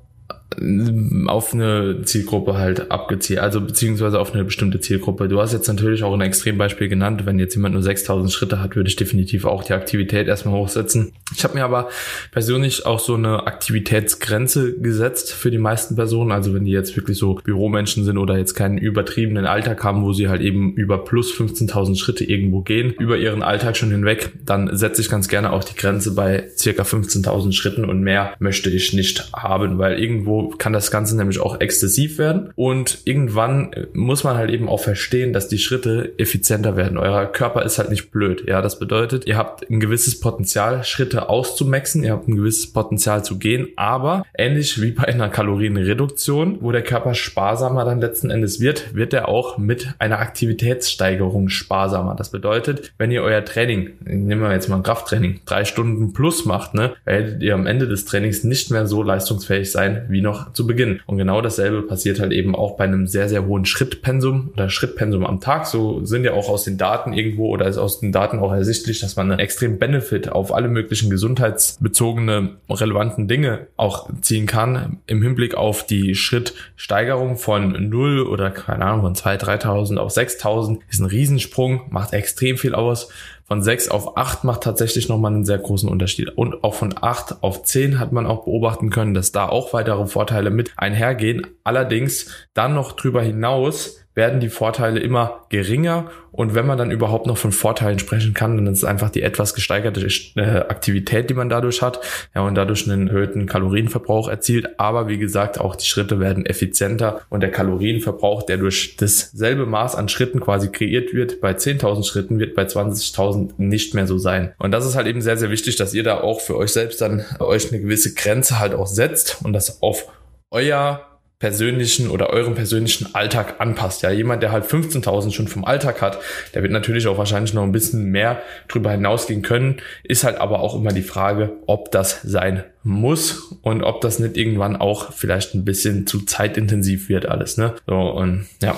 auf 1.28 1.54
eine 1.54 2.02
Zielgruppe 2.04 2.58
halt 2.58 2.92
abgezielt, 2.92 3.40
also 3.40 3.62
beziehungsweise 3.62 4.20
auf 4.20 4.34
eine 4.34 4.44
bestimmte 4.44 4.82
Zielgruppe. 4.82 5.30
Du 5.30 5.40
hast 5.40 5.54
jetzt 5.54 5.68
natürlich 5.68 6.04
auch 6.04 6.14
ein 6.14 6.22
Extrembeispiel 6.22 6.90
genannt. 6.90 7.26
Wenn 7.26 7.40
jetzt 7.40 7.56
jemand 7.56 7.74
nur 7.74 7.84
6000 7.84 8.32
Schritte 8.32 8.62
hat, 8.62 8.76
würde 8.76 8.90
ich 8.90 8.98
definitiv 8.98 9.46
auch 9.46 9.64
die 9.64 9.74
Aktivität 9.74 10.28
erstmal 10.28 10.56
hochsetzen. 10.56 11.14
Ich 11.34 11.46
habe 11.46 11.54
mir 11.54 11.64
aber 11.64 11.90
persönlich 12.32 12.86
auch 12.86 13.00
so 13.00 13.16
eine 13.16 13.48
Aktivitätsgrenze 13.48 14.78
gesetzt 14.78 15.32
für 15.32 15.52
die 15.52 15.58
meisten 15.58 15.96
Personen. 15.96 16.32
Also 16.32 16.54
wenn 16.54 16.66
die 16.66 16.72
jetzt 16.72 16.98
wirklich 16.98 17.18
so 17.18 17.36
Büromenschen 17.36 18.04
sind 18.04 18.18
oder 18.18 18.38
jetzt 18.38 18.54
keinen 18.54 18.78
übertriebenen 18.78 19.46
Alltag 19.46 19.82
haben, 19.86 20.04
wo 20.04 20.12
sie 20.12 20.28
halt 20.28 20.42
eben 20.42 20.74
über 20.74 20.98
plus 21.06 21.34
15.000 21.34 21.98
Schritte 21.98 22.26
irgendwo 22.26 22.62
gehen, 22.62 22.94
über 23.00 23.18
ihren 23.18 23.42
Alltag 23.42 23.78
schon 23.78 23.92
hinweg, 23.92 24.34
dann 24.46 24.76
setze 24.76 25.02
ich 25.02 25.10
ganz 25.10 25.30
gerne 25.30 25.54
auch 25.54 25.64
die 25.64 25.76
Grenze 25.76 26.14
bei 26.14 26.50
circa 26.58 26.84
15.000 26.84 27.54
Schritten 27.54 27.86
und 27.86 28.02
mehr 28.02 28.34
möchte 28.40 28.70
ich 28.70 28.92
nicht 28.92 29.32
haben, 29.34 29.78
weil 29.78 29.98
irgendwo 29.98 30.41
kann 30.50 30.74
das 30.74 30.92
Ganze 30.92 31.16
nämlich 31.18 31.40
auch 31.40 31.60
exzessiv 31.60 32.18
werden. 32.18 32.52
Und 32.56 33.00
irgendwann 33.06 33.72
muss 33.94 34.24
man 34.24 34.38
halt 34.38 34.50
eben 34.52 34.70
auch 34.70 34.80
verstehen, 34.80 35.34
dass 35.34 35.48
die 35.48 35.58
Schritte 35.58 36.14
effizienter 36.18 36.76
werden. 36.76 36.98
Euer 36.98 37.26
Körper 37.26 37.64
ist 37.64 37.78
halt 37.78 37.90
nicht 37.90 38.12
blöd. 38.12 38.48
Ja, 38.48 38.62
das 38.62 38.80
bedeutet, 38.80 39.26
ihr 39.28 39.38
habt 39.38 39.70
ein 39.70 39.80
gewisses 39.80 40.20
Potenzial, 40.20 40.84
Schritte 40.84 41.30
auszumaxen. 41.30 42.04
Ihr 42.04 42.12
habt 42.12 42.28
ein 42.28 42.36
gewisses 42.36 42.72
Potenzial 42.72 43.24
zu 43.24 43.38
gehen. 43.38 43.70
Aber 43.76 44.24
ähnlich 44.38 44.82
wie 44.82 44.92
bei 44.92 45.04
einer 45.04 45.30
Kalorienreduktion, 45.30 46.58
wo 46.62 46.72
der 46.72 46.84
Körper 46.84 47.14
sparsamer 47.14 47.86
dann 47.86 48.02
letzten 48.02 48.30
Endes 48.30 48.60
wird, 48.60 48.96
wird 48.96 49.14
er 49.14 49.28
auch 49.28 49.58
mit 49.58 49.94
einer 50.00 50.20
Aktivitätssteigerung 50.20 51.50
sparsamer. 51.50 52.16
Das 52.16 52.32
bedeutet, 52.32 52.94
wenn 52.98 53.12
ihr 53.12 53.24
euer 53.24 53.44
Training, 53.44 53.92
nehmen 54.04 54.42
wir 54.42 54.52
jetzt 54.52 54.70
mal 54.70 54.78
ein 54.78 54.84
Krafttraining, 54.84 55.42
drei 55.46 55.66
Stunden 55.66 56.14
plus 56.14 56.46
macht, 56.46 56.74
ne, 56.74 56.94
werdet 57.06 57.42
ihr 57.42 57.54
am 57.54 57.68
Ende 57.68 57.88
des 57.88 58.06
Trainings 58.06 58.44
nicht 58.44 58.72
mehr 58.72 58.88
so 58.88 59.04
leistungsfähig 59.04 59.72
sein 59.72 60.06
wie 60.10 60.22
noch 60.22 60.31
noch 60.32 60.54
zu 60.54 60.66
Beginn. 60.66 61.02
Und 61.06 61.18
genau 61.18 61.42
dasselbe 61.42 61.82
passiert 61.82 62.20
halt 62.20 62.32
eben 62.32 62.56
auch 62.56 62.78
bei 62.78 62.86
einem 62.86 63.08
sehr, 63.08 63.30
sehr 63.30 63.46
hohen 63.46 63.66
Schrittpensum 63.66 64.52
oder 64.54 64.70
Schrittpensum 64.70 65.26
am 65.26 65.40
Tag. 65.40 65.68
So 65.68 66.06
sind 66.06 66.24
ja 66.24 66.34
auch 66.34 66.50
aus 66.50 66.64
den 66.64 66.78
Daten 66.78 67.14
irgendwo 67.14 67.50
oder 67.50 67.68
ist 67.68 67.78
aus 67.78 68.00
den 68.00 68.12
Daten 68.12 68.40
auch 68.40 68.52
ersichtlich, 68.52 69.00
dass 69.00 69.16
man 69.16 69.32
einen 69.32 69.40
extrem 69.40 69.78
Benefit 69.78 70.32
auf 70.32 70.54
alle 70.54 70.68
möglichen 70.68 71.10
gesundheitsbezogene 71.10 72.58
relevanten 72.70 73.28
Dinge 73.28 73.68
auch 73.78 74.10
ziehen 74.22 74.46
kann 74.46 75.00
im 75.08 75.22
Hinblick 75.22 75.56
auf 75.56 75.86
die 75.86 76.16
Schrittsteigerung 76.16 77.38
von 77.38 77.90
0 77.90 78.22
oder 78.22 78.52
keine 78.52 78.86
Ahnung 78.86 79.02
von 79.02 79.16
2.000, 79.16 79.62
3.000 79.62 79.98
auf 79.98 80.16
6.000 80.16 80.80
ist 80.90 81.00
ein 81.00 81.06
Riesensprung, 81.06 81.82
macht 81.90 82.14
extrem 82.14 82.58
viel 82.58 82.74
aus 82.74 83.10
von 83.52 83.62
6 83.62 83.90
auf 83.90 84.16
8 84.16 84.46
macht 84.46 84.64
tatsächlich 84.64 85.10
nochmal 85.10 85.34
einen 85.34 85.44
sehr 85.44 85.58
großen 85.58 85.90
Unterschied. 85.90 86.30
Und 86.30 86.64
auch 86.64 86.74
von 86.74 86.96
8 87.02 87.44
auf 87.44 87.64
10 87.64 88.00
hat 88.00 88.14
man 88.14 88.26
auch 88.26 88.46
beobachten 88.46 88.90
können, 88.90 89.14
dass 89.14 89.34
da 89.34 89.50
auch 89.50 89.74
weitere 89.74 90.08
Vorteile 90.08 90.52
mit 90.52 90.72
einhergehen. 90.78 91.46
Allerdings 91.66 92.28
dann 92.54 92.74
noch 92.74 92.94
drüber 92.94 93.22
hinaus 93.22 94.01
werden 94.14 94.40
die 94.40 94.50
Vorteile 94.50 95.00
immer 95.00 95.46
geringer 95.50 96.12
und 96.32 96.56
wenn 96.56 96.66
man 96.66 96.78
dann 96.78 96.92
überhaupt 96.92 97.28
noch 97.28 97.38
von 97.38 97.52
Vorteilen 97.52 98.00
sprechen 98.00 98.34
kann, 98.34 98.56
dann 98.56 98.68
ist 98.68 98.80
es 98.80 98.84
einfach 98.86 99.10
die 99.10 99.22
etwas 99.22 99.54
gesteigerte 99.54 100.08
äh, 100.36 100.42
Aktivität, 100.42 101.30
die 101.30 101.34
man 101.34 101.50
dadurch 101.50 101.82
hat 101.82 102.00
ja, 102.34 102.42
und 102.42 102.56
dadurch 102.56 102.90
einen 102.90 103.08
erhöhten 103.08 103.48
Kalorienverbrauch 103.48 104.30
erzielt. 104.30 104.80
Aber 104.80 105.08
wie 105.08 105.18
gesagt, 105.18 105.60
auch 105.60 105.76
die 105.76 105.86
Schritte 105.86 106.20
werden 106.20 106.46
effizienter 106.46 107.22
und 107.30 107.42
der 107.42 107.52
Kalorienverbrauch, 107.52 108.44
der 108.44 108.58
durch 108.58 108.96
dasselbe 108.96 109.66
Maß 109.66 109.96
an 109.96 110.08
Schritten 110.08 110.40
quasi 110.40 110.70
kreiert 110.70 111.14
wird, 111.14 111.42
bei 111.42 111.52
10.000 111.52 112.06
Schritten 112.06 112.40
wird 112.40 112.56
bei 112.56 112.64
20.000 112.64 113.52
nicht 113.58 113.94
mehr 113.94 114.08
so 114.08 114.18
sein. 114.18 114.54
Und 114.58 114.72
das 114.72 114.86
ist 114.86 114.96
halt 114.96 115.08
eben 115.08 115.22
sehr, 115.22 115.38
sehr 115.38 115.52
wichtig, 115.52 115.76
dass 115.76 115.94
ihr 115.94 116.04
da 116.04 116.22
auch 116.22 116.40
für 116.40 116.56
euch 116.56 116.72
selbst 116.72 117.02
dann 117.02 117.26
euch 117.40 117.72
eine 117.72 117.82
gewisse 117.82 118.14
Grenze 118.14 118.60
halt 118.60 118.74
auch 118.74 118.88
setzt 118.88 119.40
und 119.44 119.54
das 119.54 119.82
auf 119.82 120.08
euer 120.50 121.11
persönlichen 121.42 122.10
oder 122.10 122.30
eurem 122.30 122.54
persönlichen 122.54 123.14
Alltag 123.16 123.56
anpasst. 123.60 124.04
Ja, 124.04 124.12
jemand, 124.12 124.44
der 124.44 124.52
halt 124.52 124.64
15.000 124.64 125.32
schon 125.32 125.48
vom 125.48 125.66
Alltag 125.66 126.02
hat, 126.02 126.20
der 126.54 126.62
wird 126.62 126.72
natürlich 126.72 127.08
auch 127.08 127.18
wahrscheinlich 127.18 127.54
noch 127.54 127.64
ein 127.64 127.72
bisschen 127.72 128.06
mehr 128.06 128.42
drüber 128.68 128.92
hinausgehen 128.92 129.42
können. 129.42 129.82
Ist 130.04 130.24
halt 130.24 130.38
aber 130.40 130.62
auch 130.62 130.76
immer 130.76 130.94
die 130.94 131.02
Frage, 131.02 131.58
ob 131.66 131.92
das 131.92 132.22
sein 132.22 132.64
muss 132.84 133.58
und 133.64 133.84
ob 133.84 134.02
das 134.02 134.20
nicht 134.20 134.38
irgendwann 134.38 134.76
auch 134.76 135.12
vielleicht 135.12 135.56
ein 135.56 135.66
bisschen 135.66 136.06
zu 136.06 136.26
zeitintensiv 136.26 137.10
wird 137.10 137.26
alles, 137.26 137.58
ne? 137.58 137.74
So, 137.88 137.96
und 137.96 138.48
ja. 138.62 138.76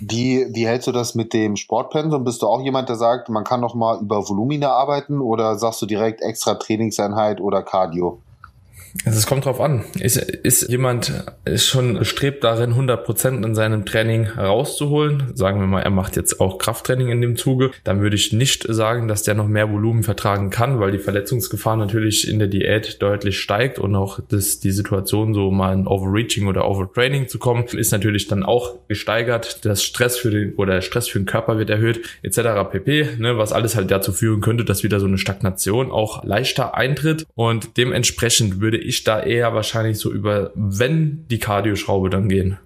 Wie, 0.00 0.46
wie 0.50 0.66
hältst 0.66 0.88
du 0.88 0.92
das 0.92 1.14
mit 1.14 1.34
dem 1.34 1.56
Sportpensum? 1.56 2.24
Bist 2.24 2.40
du 2.40 2.46
auch 2.46 2.62
jemand, 2.62 2.88
der 2.88 2.96
sagt, 2.96 3.28
man 3.28 3.44
kann 3.44 3.60
noch 3.60 3.74
mal 3.74 4.00
über 4.00 4.26
Volumina 4.26 4.70
arbeiten 4.72 5.20
oder 5.20 5.56
sagst 5.56 5.82
du 5.82 5.86
direkt 5.86 6.22
extra 6.22 6.54
Trainingseinheit 6.54 7.40
oder 7.40 7.62
Cardio? 7.62 8.18
Also 9.04 9.18
es 9.18 9.26
kommt 9.26 9.46
drauf 9.46 9.60
an. 9.60 9.84
Ist, 9.98 10.16
ist 10.16 10.68
jemand 10.68 11.12
schon 11.56 12.04
strebt 12.04 12.44
darin, 12.44 12.74
100% 12.74 13.44
in 13.44 13.54
seinem 13.54 13.84
Training 13.84 14.26
rauszuholen, 14.26 15.32
sagen 15.34 15.60
wir 15.60 15.66
mal, 15.66 15.82
er 15.82 15.90
macht 15.90 16.16
jetzt 16.16 16.40
auch 16.40 16.58
Krafttraining 16.58 17.08
in 17.08 17.20
dem 17.20 17.36
Zuge, 17.36 17.70
dann 17.84 18.00
würde 18.00 18.16
ich 18.16 18.32
nicht 18.32 18.66
sagen, 18.68 19.08
dass 19.08 19.22
der 19.22 19.34
noch 19.34 19.48
mehr 19.48 19.70
Volumen 19.70 20.02
vertragen 20.02 20.50
kann, 20.50 20.78
weil 20.78 20.92
die 20.92 20.98
Verletzungsgefahr 20.98 21.76
natürlich 21.76 22.28
in 22.28 22.38
der 22.38 22.48
Diät 22.48 23.00
deutlich 23.02 23.40
steigt 23.40 23.78
und 23.78 23.94
auch 23.96 24.20
das, 24.28 24.60
die 24.60 24.70
Situation, 24.70 25.34
so 25.34 25.50
mal 25.50 25.72
in 25.72 25.86
Overreaching 25.86 26.46
oder 26.46 26.68
Overtraining 26.68 27.28
zu 27.28 27.38
kommen, 27.38 27.64
ist 27.64 27.92
natürlich 27.92 28.28
dann 28.28 28.42
auch 28.42 28.74
gesteigert. 28.88 29.64
Das 29.64 29.82
Stress 29.82 30.18
für 30.18 30.30
den 30.30 30.54
oder 30.54 30.74
der 30.74 30.80
Stress 30.82 31.08
für 31.08 31.18
den 31.18 31.26
Körper 31.26 31.58
wird 31.58 31.70
erhöht, 31.70 32.02
etc. 32.22 32.70
pp. 32.70 33.08
Ne, 33.18 33.38
was 33.38 33.52
alles 33.52 33.74
halt 33.74 33.90
dazu 33.90 34.12
führen 34.12 34.40
könnte, 34.40 34.64
dass 34.64 34.82
wieder 34.82 35.00
so 35.00 35.06
eine 35.06 35.18
Stagnation 35.18 35.90
auch 35.90 36.24
leichter 36.24 36.74
eintritt 36.74 37.26
und 37.34 37.76
dementsprechend 37.76 38.60
würde 38.60 38.81
ich 38.82 39.04
da 39.04 39.20
eher 39.20 39.54
wahrscheinlich 39.54 39.98
so 39.98 40.10
über, 40.10 40.50
wenn 40.54 41.26
die 41.28 41.38
Kardioschraube 41.38 42.10
dann 42.10 42.28
gehen. 42.28 42.58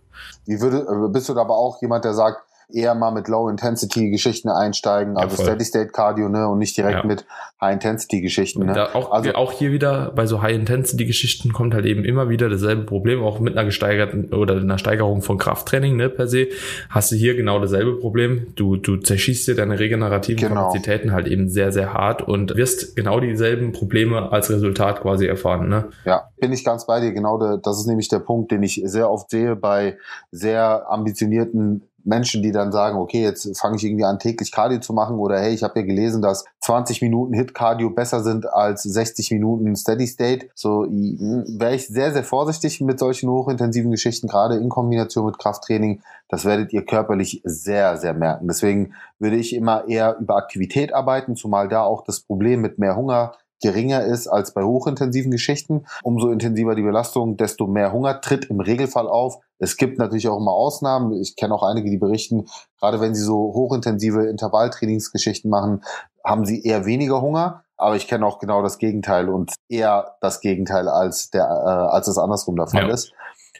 Wie 0.46 0.60
würde, 0.60 1.08
bist 1.12 1.28
du 1.28 1.38
aber 1.38 1.56
auch 1.56 1.80
jemand, 1.82 2.04
der 2.04 2.14
sagt, 2.14 2.42
eher 2.68 2.94
mal 2.94 3.12
mit 3.12 3.28
Low-Intensity-Geschichten 3.28 4.48
einsteigen, 4.48 5.16
also 5.16 5.36
ja, 5.36 5.44
Steady-State-Cardio, 5.44 6.28
ne, 6.28 6.48
und 6.48 6.58
nicht 6.58 6.76
direkt 6.76 6.98
ja. 6.98 7.06
mit 7.06 7.24
High-Intensity-Geschichten, 7.60 8.66
ne? 8.66 8.94
Auch, 8.94 9.12
also, 9.12 9.32
auch 9.34 9.52
hier 9.52 9.70
wieder 9.70 10.10
bei 10.10 10.26
so 10.26 10.42
High-Intensity-Geschichten 10.42 11.52
kommt 11.52 11.74
halt 11.74 11.86
eben 11.86 12.04
immer 12.04 12.28
wieder 12.28 12.48
dasselbe 12.48 12.82
Problem, 12.82 13.22
auch 13.22 13.38
mit 13.38 13.56
einer 13.56 13.64
gesteigerten 13.64 14.34
oder 14.34 14.56
einer 14.56 14.78
Steigerung 14.78 15.22
von 15.22 15.38
Krafttraining, 15.38 15.96
ne, 15.96 16.08
per 16.08 16.26
se, 16.26 16.48
hast 16.90 17.12
du 17.12 17.16
hier 17.16 17.36
genau 17.36 17.60
dasselbe 17.60 17.98
Problem. 17.98 18.48
Du, 18.56 18.76
du 18.76 18.96
zerschießt 18.96 19.46
dir 19.46 19.54
deine 19.54 19.78
regenerativen 19.78 20.48
genau. 20.48 20.66
Kapazitäten 20.66 21.12
halt 21.12 21.28
eben 21.28 21.48
sehr, 21.48 21.70
sehr 21.70 21.92
hart 21.92 22.22
und 22.22 22.56
wirst 22.56 22.96
genau 22.96 23.20
dieselben 23.20 23.72
Probleme 23.72 24.32
als 24.32 24.50
Resultat 24.50 25.02
quasi 25.02 25.26
erfahren, 25.26 25.68
ne? 25.68 25.88
Ja, 26.04 26.30
bin 26.40 26.52
ich 26.52 26.64
ganz 26.64 26.86
bei 26.86 27.00
dir. 27.00 27.12
Genau, 27.12 27.38
das 27.56 27.78
ist 27.78 27.86
nämlich 27.86 28.08
der 28.08 28.18
Punkt, 28.18 28.50
den 28.50 28.62
ich 28.62 28.82
sehr 28.84 29.10
oft 29.10 29.30
sehe 29.30 29.54
bei 29.54 29.98
sehr 30.30 30.90
ambitionierten 30.90 31.82
Menschen, 32.06 32.42
die 32.42 32.52
dann 32.52 32.72
sagen, 32.72 32.98
okay, 32.98 33.22
jetzt 33.22 33.58
fange 33.58 33.76
ich 33.76 33.84
irgendwie 33.84 34.04
an, 34.04 34.18
täglich 34.18 34.52
Cardio 34.52 34.80
zu 34.80 34.92
machen 34.92 35.18
oder 35.18 35.38
hey, 35.38 35.52
ich 35.52 35.62
habe 35.62 35.80
ja 35.80 35.86
gelesen, 35.86 36.22
dass 36.22 36.44
20 36.60 37.02
Minuten 37.02 37.34
Hit-Cardio 37.34 37.90
besser 37.90 38.22
sind 38.22 38.48
als 38.48 38.82
60 38.84 39.32
Minuten 39.32 39.74
Steady 39.76 40.06
State. 40.06 40.48
So 40.54 40.86
wäre 40.88 41.74
ich 41.74 41.88
sehr, 41.88 42.12
sehr 42.12 42.24
vorsichtig 42.24 42.80
mit 42.80 42.98
solchen 42.98 43.28
hochintensiven 43.28 43.90
Geschichten, 43.90 44.28
gerade 44.28 44.56
in 44.56 44.68
Kombination 44.68 45.26
mit 45.26 45.38
Krafttraining. 45.38 46.00
Das 46.28 46.44
werdet 46.44 46.72
ihr 46.72 46.84
körperlich 46.84 47.42
sehr, 47.44 47.96
sehr 47.98 48.14
merken. 48.14 48.46
Deswegen 48.48 48.94
würde 49.18 49.36
ich 49.36 49.54
immer 49.54 49.88
eher 49.88 50.16
über 50.18 50.36
Aktivität 50.36 50.94
arbeiten, 50.94 51.36
zumal 51.36 51.68
da 51.68 51.82
auch 51.82 52.04
das 52.04 52.20
Problem 52.20 52.60
mit 52.60 52.78
mehr 52.78 52.96
Hunger 52.96 53.32
geringer 53.60 54.04
ist 54.04 54.28
als 54.28 54.52
bei 54.52 54.62
hochintensiven 54.62 55.30
Geschichten. 55.30 55.86
Umso 56.02 56.30
intensiver 56.30 56.74
die 56.74 56.82
Belastung, 56.82 57.36
desto 57.36 57.66
mehr 57.66 57.92
Hunger 57.92 58.20
tritt 58.20 58.46
im 58.46 58.60
Regelfall 58.60 59.08
auf. 59.08 59.38
Es 59.58 59.76
gibt 59.76 59.98
natürlich 59.98 60.28
auch 60.28 60.38
immer 60.38 60.52
Ausnahmen. 60.52 61.12
Ich 61.20 61.36
kenne 61.36 61.54
auch 61.54 61.62
einige, 61.62 61.90
die 61.90 61.96
berichten, 61.96 62.46
gerade 62.78 63.00
wenn 63.00 63.14
sie 63.14 63.22
so 63.22 63.36
hochintensive 63.36 64.26
Intervalltrainingsgeschichten 64.26 65.50
machen, 65.50 65.82
haben 66.24 66.44
sie 66.44 66.62
eher 66.62 66.84
weniger 66.84 67.20
Hunger. 67.22 67.64
Aber 67.78 67.96
ich 67.96 68.08
kenne 68.08 68.24
auch 68.26 68.38
genau 68.38 68.62
das 68.62 68.78
Gegenteil 68.78 69.28
und 69.28 69.52
eher 69.68 70.16
das 70.20 70.40
Gegenteil 70.40 70.88
als 70.88 71.30
der, 71.30 71.44
äh, 71.44 71.94
als 71.94 72.08
es 72.08 72.16
andersrum 72.18 72.56
der 72.56 72.68
Fall 72.68 72.88
ja. 72.88 72.94
ist. 72.94 73.12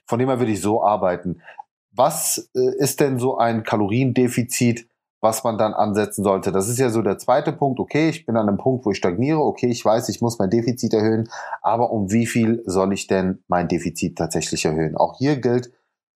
Von 0.07 0.19
dem 0.19 0.29
her 0.29 0.39
würde 0.39 0.53
ich 0.53 0.63
so 0.63 0.83
arbeiten. 0.83 1.43
Was 1.93 2.51
äh, 2.55 2.77
ist 2.79 3.01
denn 3.01 3.19
so 3.19 3.37
ein 3.37 3.63
Kaloriendefizit, 3.63 4.89
was 5.27 5.43
man 5.43 5.59
dann 5.59 5.75
ansetzen 5.75 6.23
sollte. 6.23 6.53
Das 6.53 6.69
ist 6.69 6.79
ja 6.79 6.89
so 6.89 7.03
der 7.03 7.19
zweite 7.19 7.53
Punkt. 7.53 7.81
Okay, 7.81 8.09
ich 8.09 8.25
bin 8.27 8.37
an 8.37 8.49
einem 8.49 8.59
Punkt, 8.59 8.87
wo 8.87 8.93
ich 8.93 8.97
stagniere. 8.97 9.41
Okay, 9.41 9.67
ich 9.67 9.85
weiß, 9.85 10.09
ich 10.09 10.21
muss 10.21 10.39
mein 10.39 10.51
Defizit 10.51 10.95
erhöhen. 10.95 11.29
Aber 11.63 11.91
um 11.91 12.13
wie 12.13 12.27
viel 12.27 12.63
soll 12.65 12.93
ich 12.93 13.09
denn 13.09 13.43
mein 13.49 13.67
Defizit 13.67 14.17
tatsächlich 14.17 14.65
erhöhen? 14.65 14.97
Auch 14.97 15.19
hier 15.19 15.37
gilt 15.37 15.73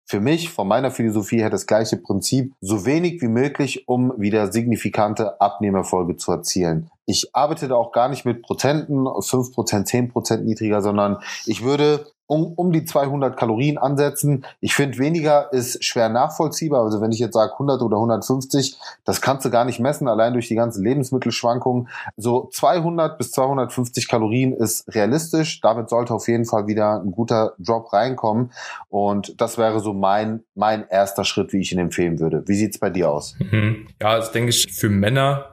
für 0.07 0.21
mich, 0.21 0.51
von 0.51 0.69
meiner 0.69 0.93
Philosophie 0.93 1.39
her, 1.39 1.51
das 1.51 1.67
gleiche 1.67 1.97
Prinzip. 1.97 2.53
So 2.61 2.87
wenig 2.87 3.21
wie 3.21 3.29
möglich, 3.29 3.89
um 3.89 4.13
wieder 4.17 4.53
signifikante 4.53 5.41
Abnehmerfolge 5.41 6.17
zu 6.17 6.31
erzielen. 6.31 6.89
Ich 7.07 7.35
arbeite 7.35 7.67
da 7.67 7.75
auch 7.75 7.91
gar 7.91 8.09
nicht 8.09 8.25
mit 8.25 8.43
Prozenten, 8.43 9.07
5%, 9.07 9.53
10% 9.89 10.37
niedriger, 10.39 10.83
sondern 10.83 11.19
ich 11.47 11.65
würde 11.65 12.07
um, 12.31 12.53
um 12.55 12.71
die 12.71 12.85
200 12.85 13.37
Kalorien 13.37 13.77
ansetzen. 13.77 14.45
Ich 14.61 14.75
finde, 14.75 14.99
weniger 14.99 15.53
ist 15.53 15.85
schwer 15.85 16.09
nachvollziehbar. 16.09 16.85
Also 16.85 17.01
wenn 17.01 17.11
ich 17.11 17.19
jetzt 17.19 17.35
sage 17.35 17.53
100 17.55 17.83
oder 17.83 17.97
150, 17.97 18.79
das 19.05 19.21
kannst 19.21 19.45
du 19.45 19.51
gar 19.51 19.65
nicht 19.65 19.81
messen, 19.81 20.07
allein 20.07 20.33
durch 20.33 20.47
die 20.47 20.55
ganzen 20.55 20.85
Lebensmittelschwankungen. 20.85 21.89
So 22.17 22.49
200 22.53 23.19
bis 23.19 23.33
250 23.33 24.07
Kalorien 24.07 24.53
ist 24.53 24.95
realistisch. 24.95 25.61
Damit 25.61 25.91
sollte 25.91 26.15
auf 26.15 26.29
jeden 26.29 26.45
Fall 26.45 26.69
wieder 26.69 27.03
ein 27.03 27.11
guter 27.11 27.55
Drop 27.59 27.93
reinkommen. 27.93 28.53
Und 28.89 29.41
das 29.41 29.59
wäre 29.59 29.81
so 29.81 29.93
mein, 29.93 30.45
mein 30.55 30.87
erster 30.89 31.25
Schritt, 31.25 31.53
wie 31.53 31.61
ich 31.61 31.73
ihn 31.73 31.81
empfehlen 31.81 32.21
würde. 32.21 32.45
Wie 32.47 32.55
sieht's 32.55 32.79
bei 32.79 32.91
dir 32.91 33.11
aus? 33.11 33.35
Mhm. 33.41 33.89
Ja, 34.01 34.17
das 34.17 34.31
denke 34.31 34.51
ich 34.51 34.73
für 34.73 34.89
Männer 34.89 35.50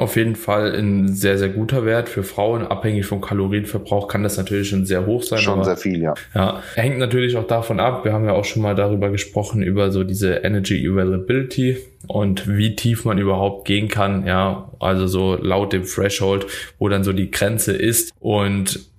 auf 0.00 0.16
jeden 0.16 0.34
Fall 0.34 0.74
ein 0.74 1.08
sehr, 1.08 1.36
sehr 1.36 1.50
guter 1.50 1.84
Wert. 1.84 2.08
Für 2.08 2.22
Frauen, 2.22 2.66
abhängig 2.66 3.04
vom 3.04 3.20
Kalorienverbrauch, 3.20 4.08
kann 4.08 4.22
das 4.22 4.38
natürlich 4.38 4.70
schon 4.70 4.86
sehr 4.86 5.04
hoch 5.04 5.22
sein. 5.22 5.38
Schon 5.38 5.54
aber, 5.54 5.64
sehr 5.64 5.76
viel, 5.76 6.00
ja. 6.00 6.14
Ja, 6.34 6.62
hängt 6.74 6.98
natürlich 6.98 7.36
auch 7.36 7.46
davon 7.46 7.80
ab. 7.80 8.04
Wir 8.04 8.14
haben 8.14 8.24
ja 8.24 8.32
auch 8.32 8.46
schon 8.46 8.62
mal 8.62 8.74
darüber 8.74 9.10
gesprochen, 9.10 9.62
über 9.62 9.90
so 9.90 10.02
diese 10.02 10.36
Energy 10.36 10.88
Availability 10.88 11.76
und 12.06 12.48
wie 12.48 12.74
tief 12.76 13.04
man 13.04 13.18
überhaupt 13.18 13.66
gehen 13.66 13.88
kann. 13.88 14.26
Ja, 14.26 14.70
also 14.80 15.06
so 15.06 15.36
laut 15.36 15.74
dem 15.74 15.84
Threshold, 15.84 16.46
wo 16.78 16.88
dann 16.88 17.04
so 17.04 17.12
die 17.12 17.30
Grenze 17.30 17.72
ist. 17.72 18.12
Und 18.20 18.89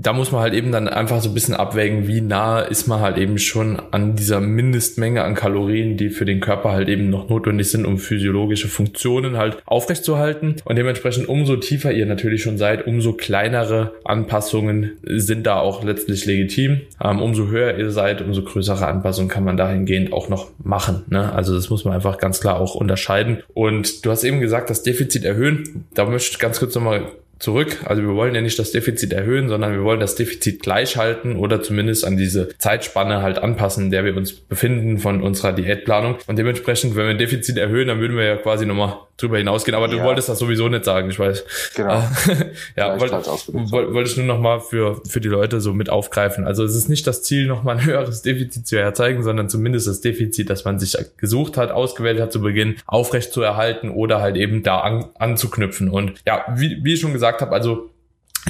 da 0.00 0.12
muss 0.12 0.32
man 0.32 0.40
halt 0.40 0.54
eben 0.54 0.72
dann 0.72 0.88
einfach 0.88 1.20
so 1.20 1.28
ein 1.28 1.34
bisschen 1.34 1.54
abwägen, 1.54 2.06
wie 2.06 2.20
nah 2.20 2.60
ist 2.60 2.86
man 2.86 3.00
halt 3.00 3.18
eben 3.18 3.38
schon 3.38 3.80
an 3.90 4.16
dieser 4.16 4.40
Mindestmenge 4.40 5.22
an 5.22 5.34
Kalorien, 5.34 5.96
die 5.96 6.10
für 6.10 6.24
den 6.24 6.40
Körper 6.40 6.72
halt 6.72 6.88
eben 6.88 7.10
noch 7.10 7.28
notwendig 7.28 7.70
sind, 7.70 7.84
um 7.84 7.98
physiologische 7.98 8.68
Funktionen 8.68 9.36
halt 9.36 9.62
aufrechtzuerhalten. 9.66 10.56
Und 10.64 10.76
dementsprechend 10.76 11.28
umso 11.28 11.56
tiefer 11.56 11.92
ihr 11.92 12.06
natürlich 12.06 12.42
schon 12.42 12.58
seid, 12.58 12.86
umso 12.86 13.12
kleinere 13.12 13.92
Anpassungen 14.04 14.92
sind 15.02 15.46
da 15.46 15.58
auch 15.58 15.84
letztlich 15.84 16.24
legitim. 16.24 16.82
Ähm, 17.02 17.20
umso 17.20 17.48
höher 17.48 17.76
ihr 17.76 17.90
seid, 17.90 18.22
umso 18.22 18.42
größere 18.42 18.86
Anpassungen 18.86 19.28
kann 19.28 19.44
man 19.44 19.56
dahingehend 19.56 20.12
auch 20.12 20.28
noch 20.28 20.50
machen. 20.62 21.02
Ne? 21.08 21.32
Also 21.32 21.54
das 21.54 21.70
muss 21.70 21.84
man 21.84 21.94
einfach 21.94 22.18
ganz 22.18 22.40
klar 22.40 22.60
auch 22.60 22.74
unterscheiden. 22.74 23.42
Und 23.54 24.04
du 24.04 24.10
hast 24.10 24.24
eben 24.24 24.40
gesagt, 24.40 24.70
das 24.70 24.82
Defizit 24.82 25.24
erhöhen. 25.24 25.84
Da 25.94 26.04
möchte 26.06 26.30
ich 26.32 26.38
ganz 26.38 26.58
kurz 26.58 26.74
nochmal 26.74 27.06
zurück. 27.42 27.80
Also 27.84 28.02
wir 28.02 28.14
wollen 28.14 28.34
ja 28.34 28.40
nicht 28.40 28.58
das 28.58 28.70
Defizit 28.70 29.12
erhöhen, 29.12 29.48
sondern 29.48 29.72
wir 29.72 29.82
wollen 29.82 30.00
das 30.00 30.14
Defizit 30.14 30.62
gleich 30.62 30.96
halten 30.96 31.36
oder 31.36 31.62
zumindest 31.62 32.04
an 32.04 32.16
diese 32.16 32.56
Zeitspanne 32.58 33.20
halt 33.20 33.38
anpassen, 33.38 33.86
in 33.86 33.90
der 33.90 34.04
wir 34.04 34.16
uns 34.16 34.32
befinden 34.32 34.98
von 34.98 35.22
unserer 35.22 35.52
Diätplanung. 35.52 36.16
Und 36.26 36.38
dementsprechend, 36.38 36.94
wenn 36.96 37.08
wir 37.08 37.14
Defizit 37.14 37.58
erhöhen, 37.58 37.88
dann 37.88 38.00
würden 38.00 38.16
wir 38.16 38.24
ja 38.24 38.36
quasi 38.36 38.64
nochmal 38.64 38.96
drüber 39.22 39.38
hinausgehen. 39.38 39.74
Aber 39.74 39.88
ja. 39.88 39.96
du 39.96 40.02
wolltest 40.02 40.28
das 40.28 40.38
sowieso 40.38 40.68
nicht 40.68 40.84
sagen, 40.84 41.10
ich 41.10 41.18
weiß. 41.18 41.44
Genau. 41.74 42.02
ja, 42.76 43.00
wollte, 43.00 43.14
wollte 43.16 44.10
ich 44.10 44.16
nur 44.16 44.26
nochmal 44.26 44.60
für, 44.60 45.00
für 45.08 45.20
die 45.20 45.28
Leute 45.28 45.60
so 45.60 45.72
mit 45.72 45.90
aufgreifen. 45.90 46.46
Also 46.46 46.64
es 46.64 46.74
ist 46.74 46.88
nicht 46.88 47.06
das 47.06 47.22
Ziel, 47.22 47.46
nochmal 47.46 47.78
ein 47.78 47.84
höheres 47.84 48.22
Defizit 48.22 48.66
zu 48.66 48.78
erzeugen, 48.78 49.22
sondern 49.22 49.48
zumindest 49.48 49.86
das 49.86 50.00
Defizit, 50.00 50.50
das 50.50 50.64
man 50.64 50.78
sich 50.78 50.96
gesucht 51.16 51.56
hat, 51.56 51.70
ausgewählt 51.70 52.20
hat 52.20 52.32
zu 52.32 52.40
Beginn, 52.40 52.76
aufrecht 52.86 53.32
zu 53.32 53.42
erhalten 53.42 53.90
oder 53.90 54.20
halt 54.20 54.36
eben 54.36 54.62
da 54.62 54.80
an, 54.80 55.06
anzuknüpfen. 55.18 55.88
Und 55.88 56.14
ja, 56.26 56.44
wie, 56.56 56.78
wie 56.82 56.96
schon 56.96 57.12
gesagt, 57.12 57.22
gesagt 57.22 57.40
habe, 57.40 57.52
also 57.52 57.90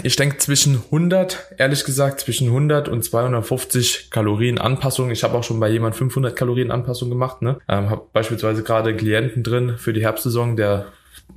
ich 0.03 0.17
denke 0.17 0.39
zwischen 0.39 0.77
100, 0.87 1.55
ehrlich 1.59 1.85
gesagt, 1.85 2.21
zwischen 2.21 2.49
100 2.49 2.89
und 2.89 3.05
250 3.05 4.11
Kalorien 4.11 4.59
Anpassung. 4.59 5.11
Ich 5.11 5.23
habe 5.23 5.37
auch 5.37 5.45
schon 5.45 5.61
bei 5.61 5.69
jemand 5.69 5.95
500 5.97 6.35
Kalorien 6.35 6.71
Anpassung 6.71 7.11
gemacht. 7.11 7.43
Ne? 7.43 7.59
Ähm, 7.69 7.91
habe 7.91 8.07
beispielsweise 8.13 8.63
gerade 8.63 8.97
Klienten 8.97 9.43
drin 9.43 9.77
für 9.77 9.93
die 9.93 10.03
Herbstsaison, 10.03 10.57
der 10.57 10.87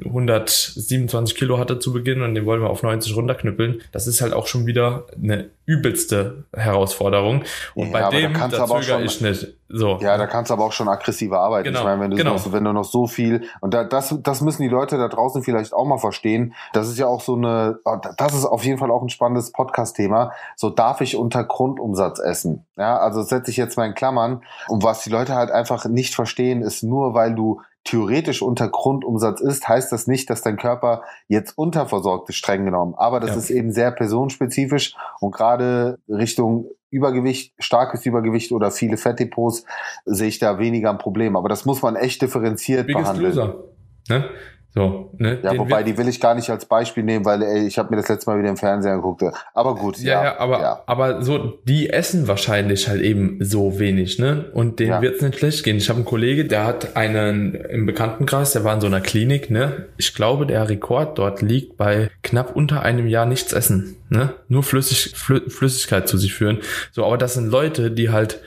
127 0.03 1.35
Kilo 1.35 1.57
hatte 1.57 1.79
zu 1.79 1.93
Beginn 1.93 2.21
und 2.21 2.35
den 2.35 2.45
wollen 2.45 2.61
wir 2.61 2.69
auf 2.69 2.83
90 2.83 3.15
runterknüppeln. 3.15 3.81
Das 3.91 4.07
ist 4.07 4.21
halt 4.21 4.33
auch 4.33 4.47
schon 4.47 4.65
wieder 4.65 5.05
eine 5.21 5.49
übelste 5.65 6.43
Herausforderung. 6.55 7.43
Und 7.73 7.91
ja, 7.91 8.09
bei 8.09 8.21
dem, 8.21 8.33
da, 8.33 8.47
da 8.47 8.67
zögere 8.67 9.03
ich 9.03 9.21
nicht. 9.21 9.47
So. 9.67 9.97
Ja, 9.99 10.17
da 10.17 10.27
kannst 10.27 10.51
du 10.51 10.53
aber 10.53 10.65
auch 10.65 10.71
schon 10.71 10.87
aggressiver 10.87 11.39
arbeiten. 11.39 11.65
Genau, 11.65 11.79
ich 11.79 11.85
meine, 11.85 12.01
wenn 12.01 12.11
du, 12.11 12.17
genau. 12.17 12.33
noch, 12.33 12.51
wenn 12.51 12.63
du 12.63 12.71
noch 12.71 12.83
so 12.83 13.07
viel, 13.07 13.45
und 13.61 13.73
da, 13.73 13.83
das, 13.83 14.15
das 14.21 14.41
müssen 14.41 14.61
die 14.61 14.67
Leute 14.67 14.97
da 14.97 15.07
draußen 15.07 15.41
vielleicht 15.41 15.73
auch 15.73 15.85
mal 15.85 15.97
verstehen. 15.97 16.53
Das 16.73 16.87
ist 16.87 16.99
ja 16.99 17.07
auch 17.07 17.21
so 17.21 17.35
eine, 17.35 17.79
das 18.17 18.35
ist 18.35 18.45
auf 18.45 18.63
jeden 18.63 18.77
Fall 18.77 18.91
auch 18.91 19.01
ein 19.01 19.09
spannendes 19.09 19.51
Podcast-Thema. 19.51 20.33
So 20.55 20.69
darf 20.69 21.01
ich 21.01 21.15
unter 21.15 21.43
Grundumsatz 21.43 22.19
essen. 22.19 22.65
Ja, 22.77 22.97
also 22.97 23.23
setze 23.23 23.49
ich 23.49 23.57
jetzt 23.57 23.75
mal 23.75 23.87
in 23.87 23.95
Klammern. 23.95 24.43
Und 24.67 24.83
was 24.83 25.03
die 25.03 25.09
Leute 25.09 25.33
halt 25.33 25.49
einfach 25.49 25.85
nicht 25.85 26.13
verstehen, 26.13 26.61
ist 26.61 26.83
nur, 26.83 27.15
weil 27.15 27.33
du 27.33 27.61
theoretisch 27.85 28.41
unter 28.41 28.67
Grundumsatz 28.67 29.39
ist, 29.39 29.67
heißt 29.67 29.91
das 29.91 30.07
nicht, 30.07 30.29
dass 30.29 30.41
dein 30.41 30.57
Körper 30.57 31.03
jetzt 31.27 31.57
unterversorgt 31.57 32.27
ist, 32.29 32.35
streng 32.35 32.65
genommen. 32.65 32.95
Aber 32.97 33.19
das 33.19 33.31
ja. 33.31 33.37
ist 33.37 33.49
eben 33.51 33.71
sehr 33.71 33.91
personenspezifisch 33.91 34.95
und 35.21 35.33
gerade 35.33 35.99
Richtung 36.09 36.67
Übergewicht, 36.89 37.53
starkes 37.59 38.05
Übergewicht 38.05 38.51
oder 38.51 38.71
viele 38.71 38.97
Fettdepots 38.97 39.65
sehe 40.05 40.27
ich 40.27 40.39
da 40.39 40.59
weniger 40.59 40.89
ein 40.89 40.97
Problem. 40.97 41.35
Aber 41.35 41.49
das 41.49 41.65
muss 41.65 41.81
man 41.81 41.95
echt 41.95 42.21
differenziert 42.21 42.87
Biggest 42.87 43.05
behandeln. 43.05 43.29
Loser. 43.29 43.63
Ne? 44.09 44.29
So, 44.77 45.09
ne? 45.17 45.39
Ja, 45.41 45.51
Den 45.51 45.59
wobei 45.59 45.83
die 45.83 45.97
will 45.97 46.09
ich 46.09 46.19
gar 46.19 46.35
nicht 46.35 46.49
als 46.49 46.65
Beispiel 46.65 47.01
nehmen, 47.01 47.23
weil 47.23 47.41
ey, 47.41 47.65
ich 47.65 47.77
habe 47.77 47.91
mir 47.91 48.01
das 48.01 48.09
letzte 48.09 48.29
Mal 48.29 48.39
wieder 48.39 48.49
im 48.49 48.57
Fernsehen 48.57 48.91
angeguckt. 48.91 49.23
Aber 49.53 49.73
gut, 49.73 49.97
ja. 49.99 50.15
Ja, 50.15 50.23
ja 50.25 50.39
aber, 50.39 50.59
ja. 50.59 50.83
aber 50.85 51.23
so, 51.23 51.57
die 51.63 51.89
essen 51.89 52.27
wahrscheinlich 52.27 52.89
halt 52.89 53.01
eben 53.01 53.37
so 53.39 53.79
wenig, 53.79 54.19
ne? 54.19 54.51
Und 54.51 54.79
denen 54.79 54.91
ja. 54.91 55.01
wird's 55.01 55.21
nicht 55.21 55.39
schlecht 55.39 55.63
gehen. 55.63 55.77
Ich 55.77 55.87
habe 55.87 55.97
einen 55.97 56.05
Kollege, 56.05 56.43
der 56.43 56.65
hat 56.65 56.97
einen 56.97 57.55
im 57.55 57.85
Bekanntenkreis, 57.85 58.51
der 58.51 58.65
war 58.65 58.73
in 58.73 58.81
so 58.81 58.87
einer 58.87 58.99
Klinik, 58.99 59.49
ne? 59.49 59.85
Ich 59.95 60.13
glaube, 60.13 60.45
der 60.45 60.67
Rekord 60.67 61.17
dort 61.19 61.41
liegt 61.41 61.77
bei 61.77 62.11
knapp 62.21 62.53
unter 62.53 62.81
einem 62.81 63.07
Jahr 63.07 63.25
nichts 63.25 63.53
essen, 63.53 63.95
ne? 64.09 64.33
Nur 64.49 64.63
Flüssig, 64.63 65.15
Flü 65.15 65.49
Flüssigkeit 65.49 66.09
zu 66.09 66.17
sich 66.17 66.33
führen. 66.33 66.59
So, 66.91 67.05
aber 67.05 67.17
das 67.17 67.35
sind 67.35 67.49
Leute, 67.49 67.91
die 67.91 68.09
halt 68.09 68.41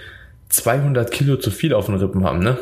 200 0.51 1.11
Kilo 1.11 1.37
zu 1.37 1.51
viel 1.51 1.73
auf 1.73 1.87
den 1.87 1.95
Rippen 1.95 2.23
haben, 2.23 2.41
ne? 2.41 2.59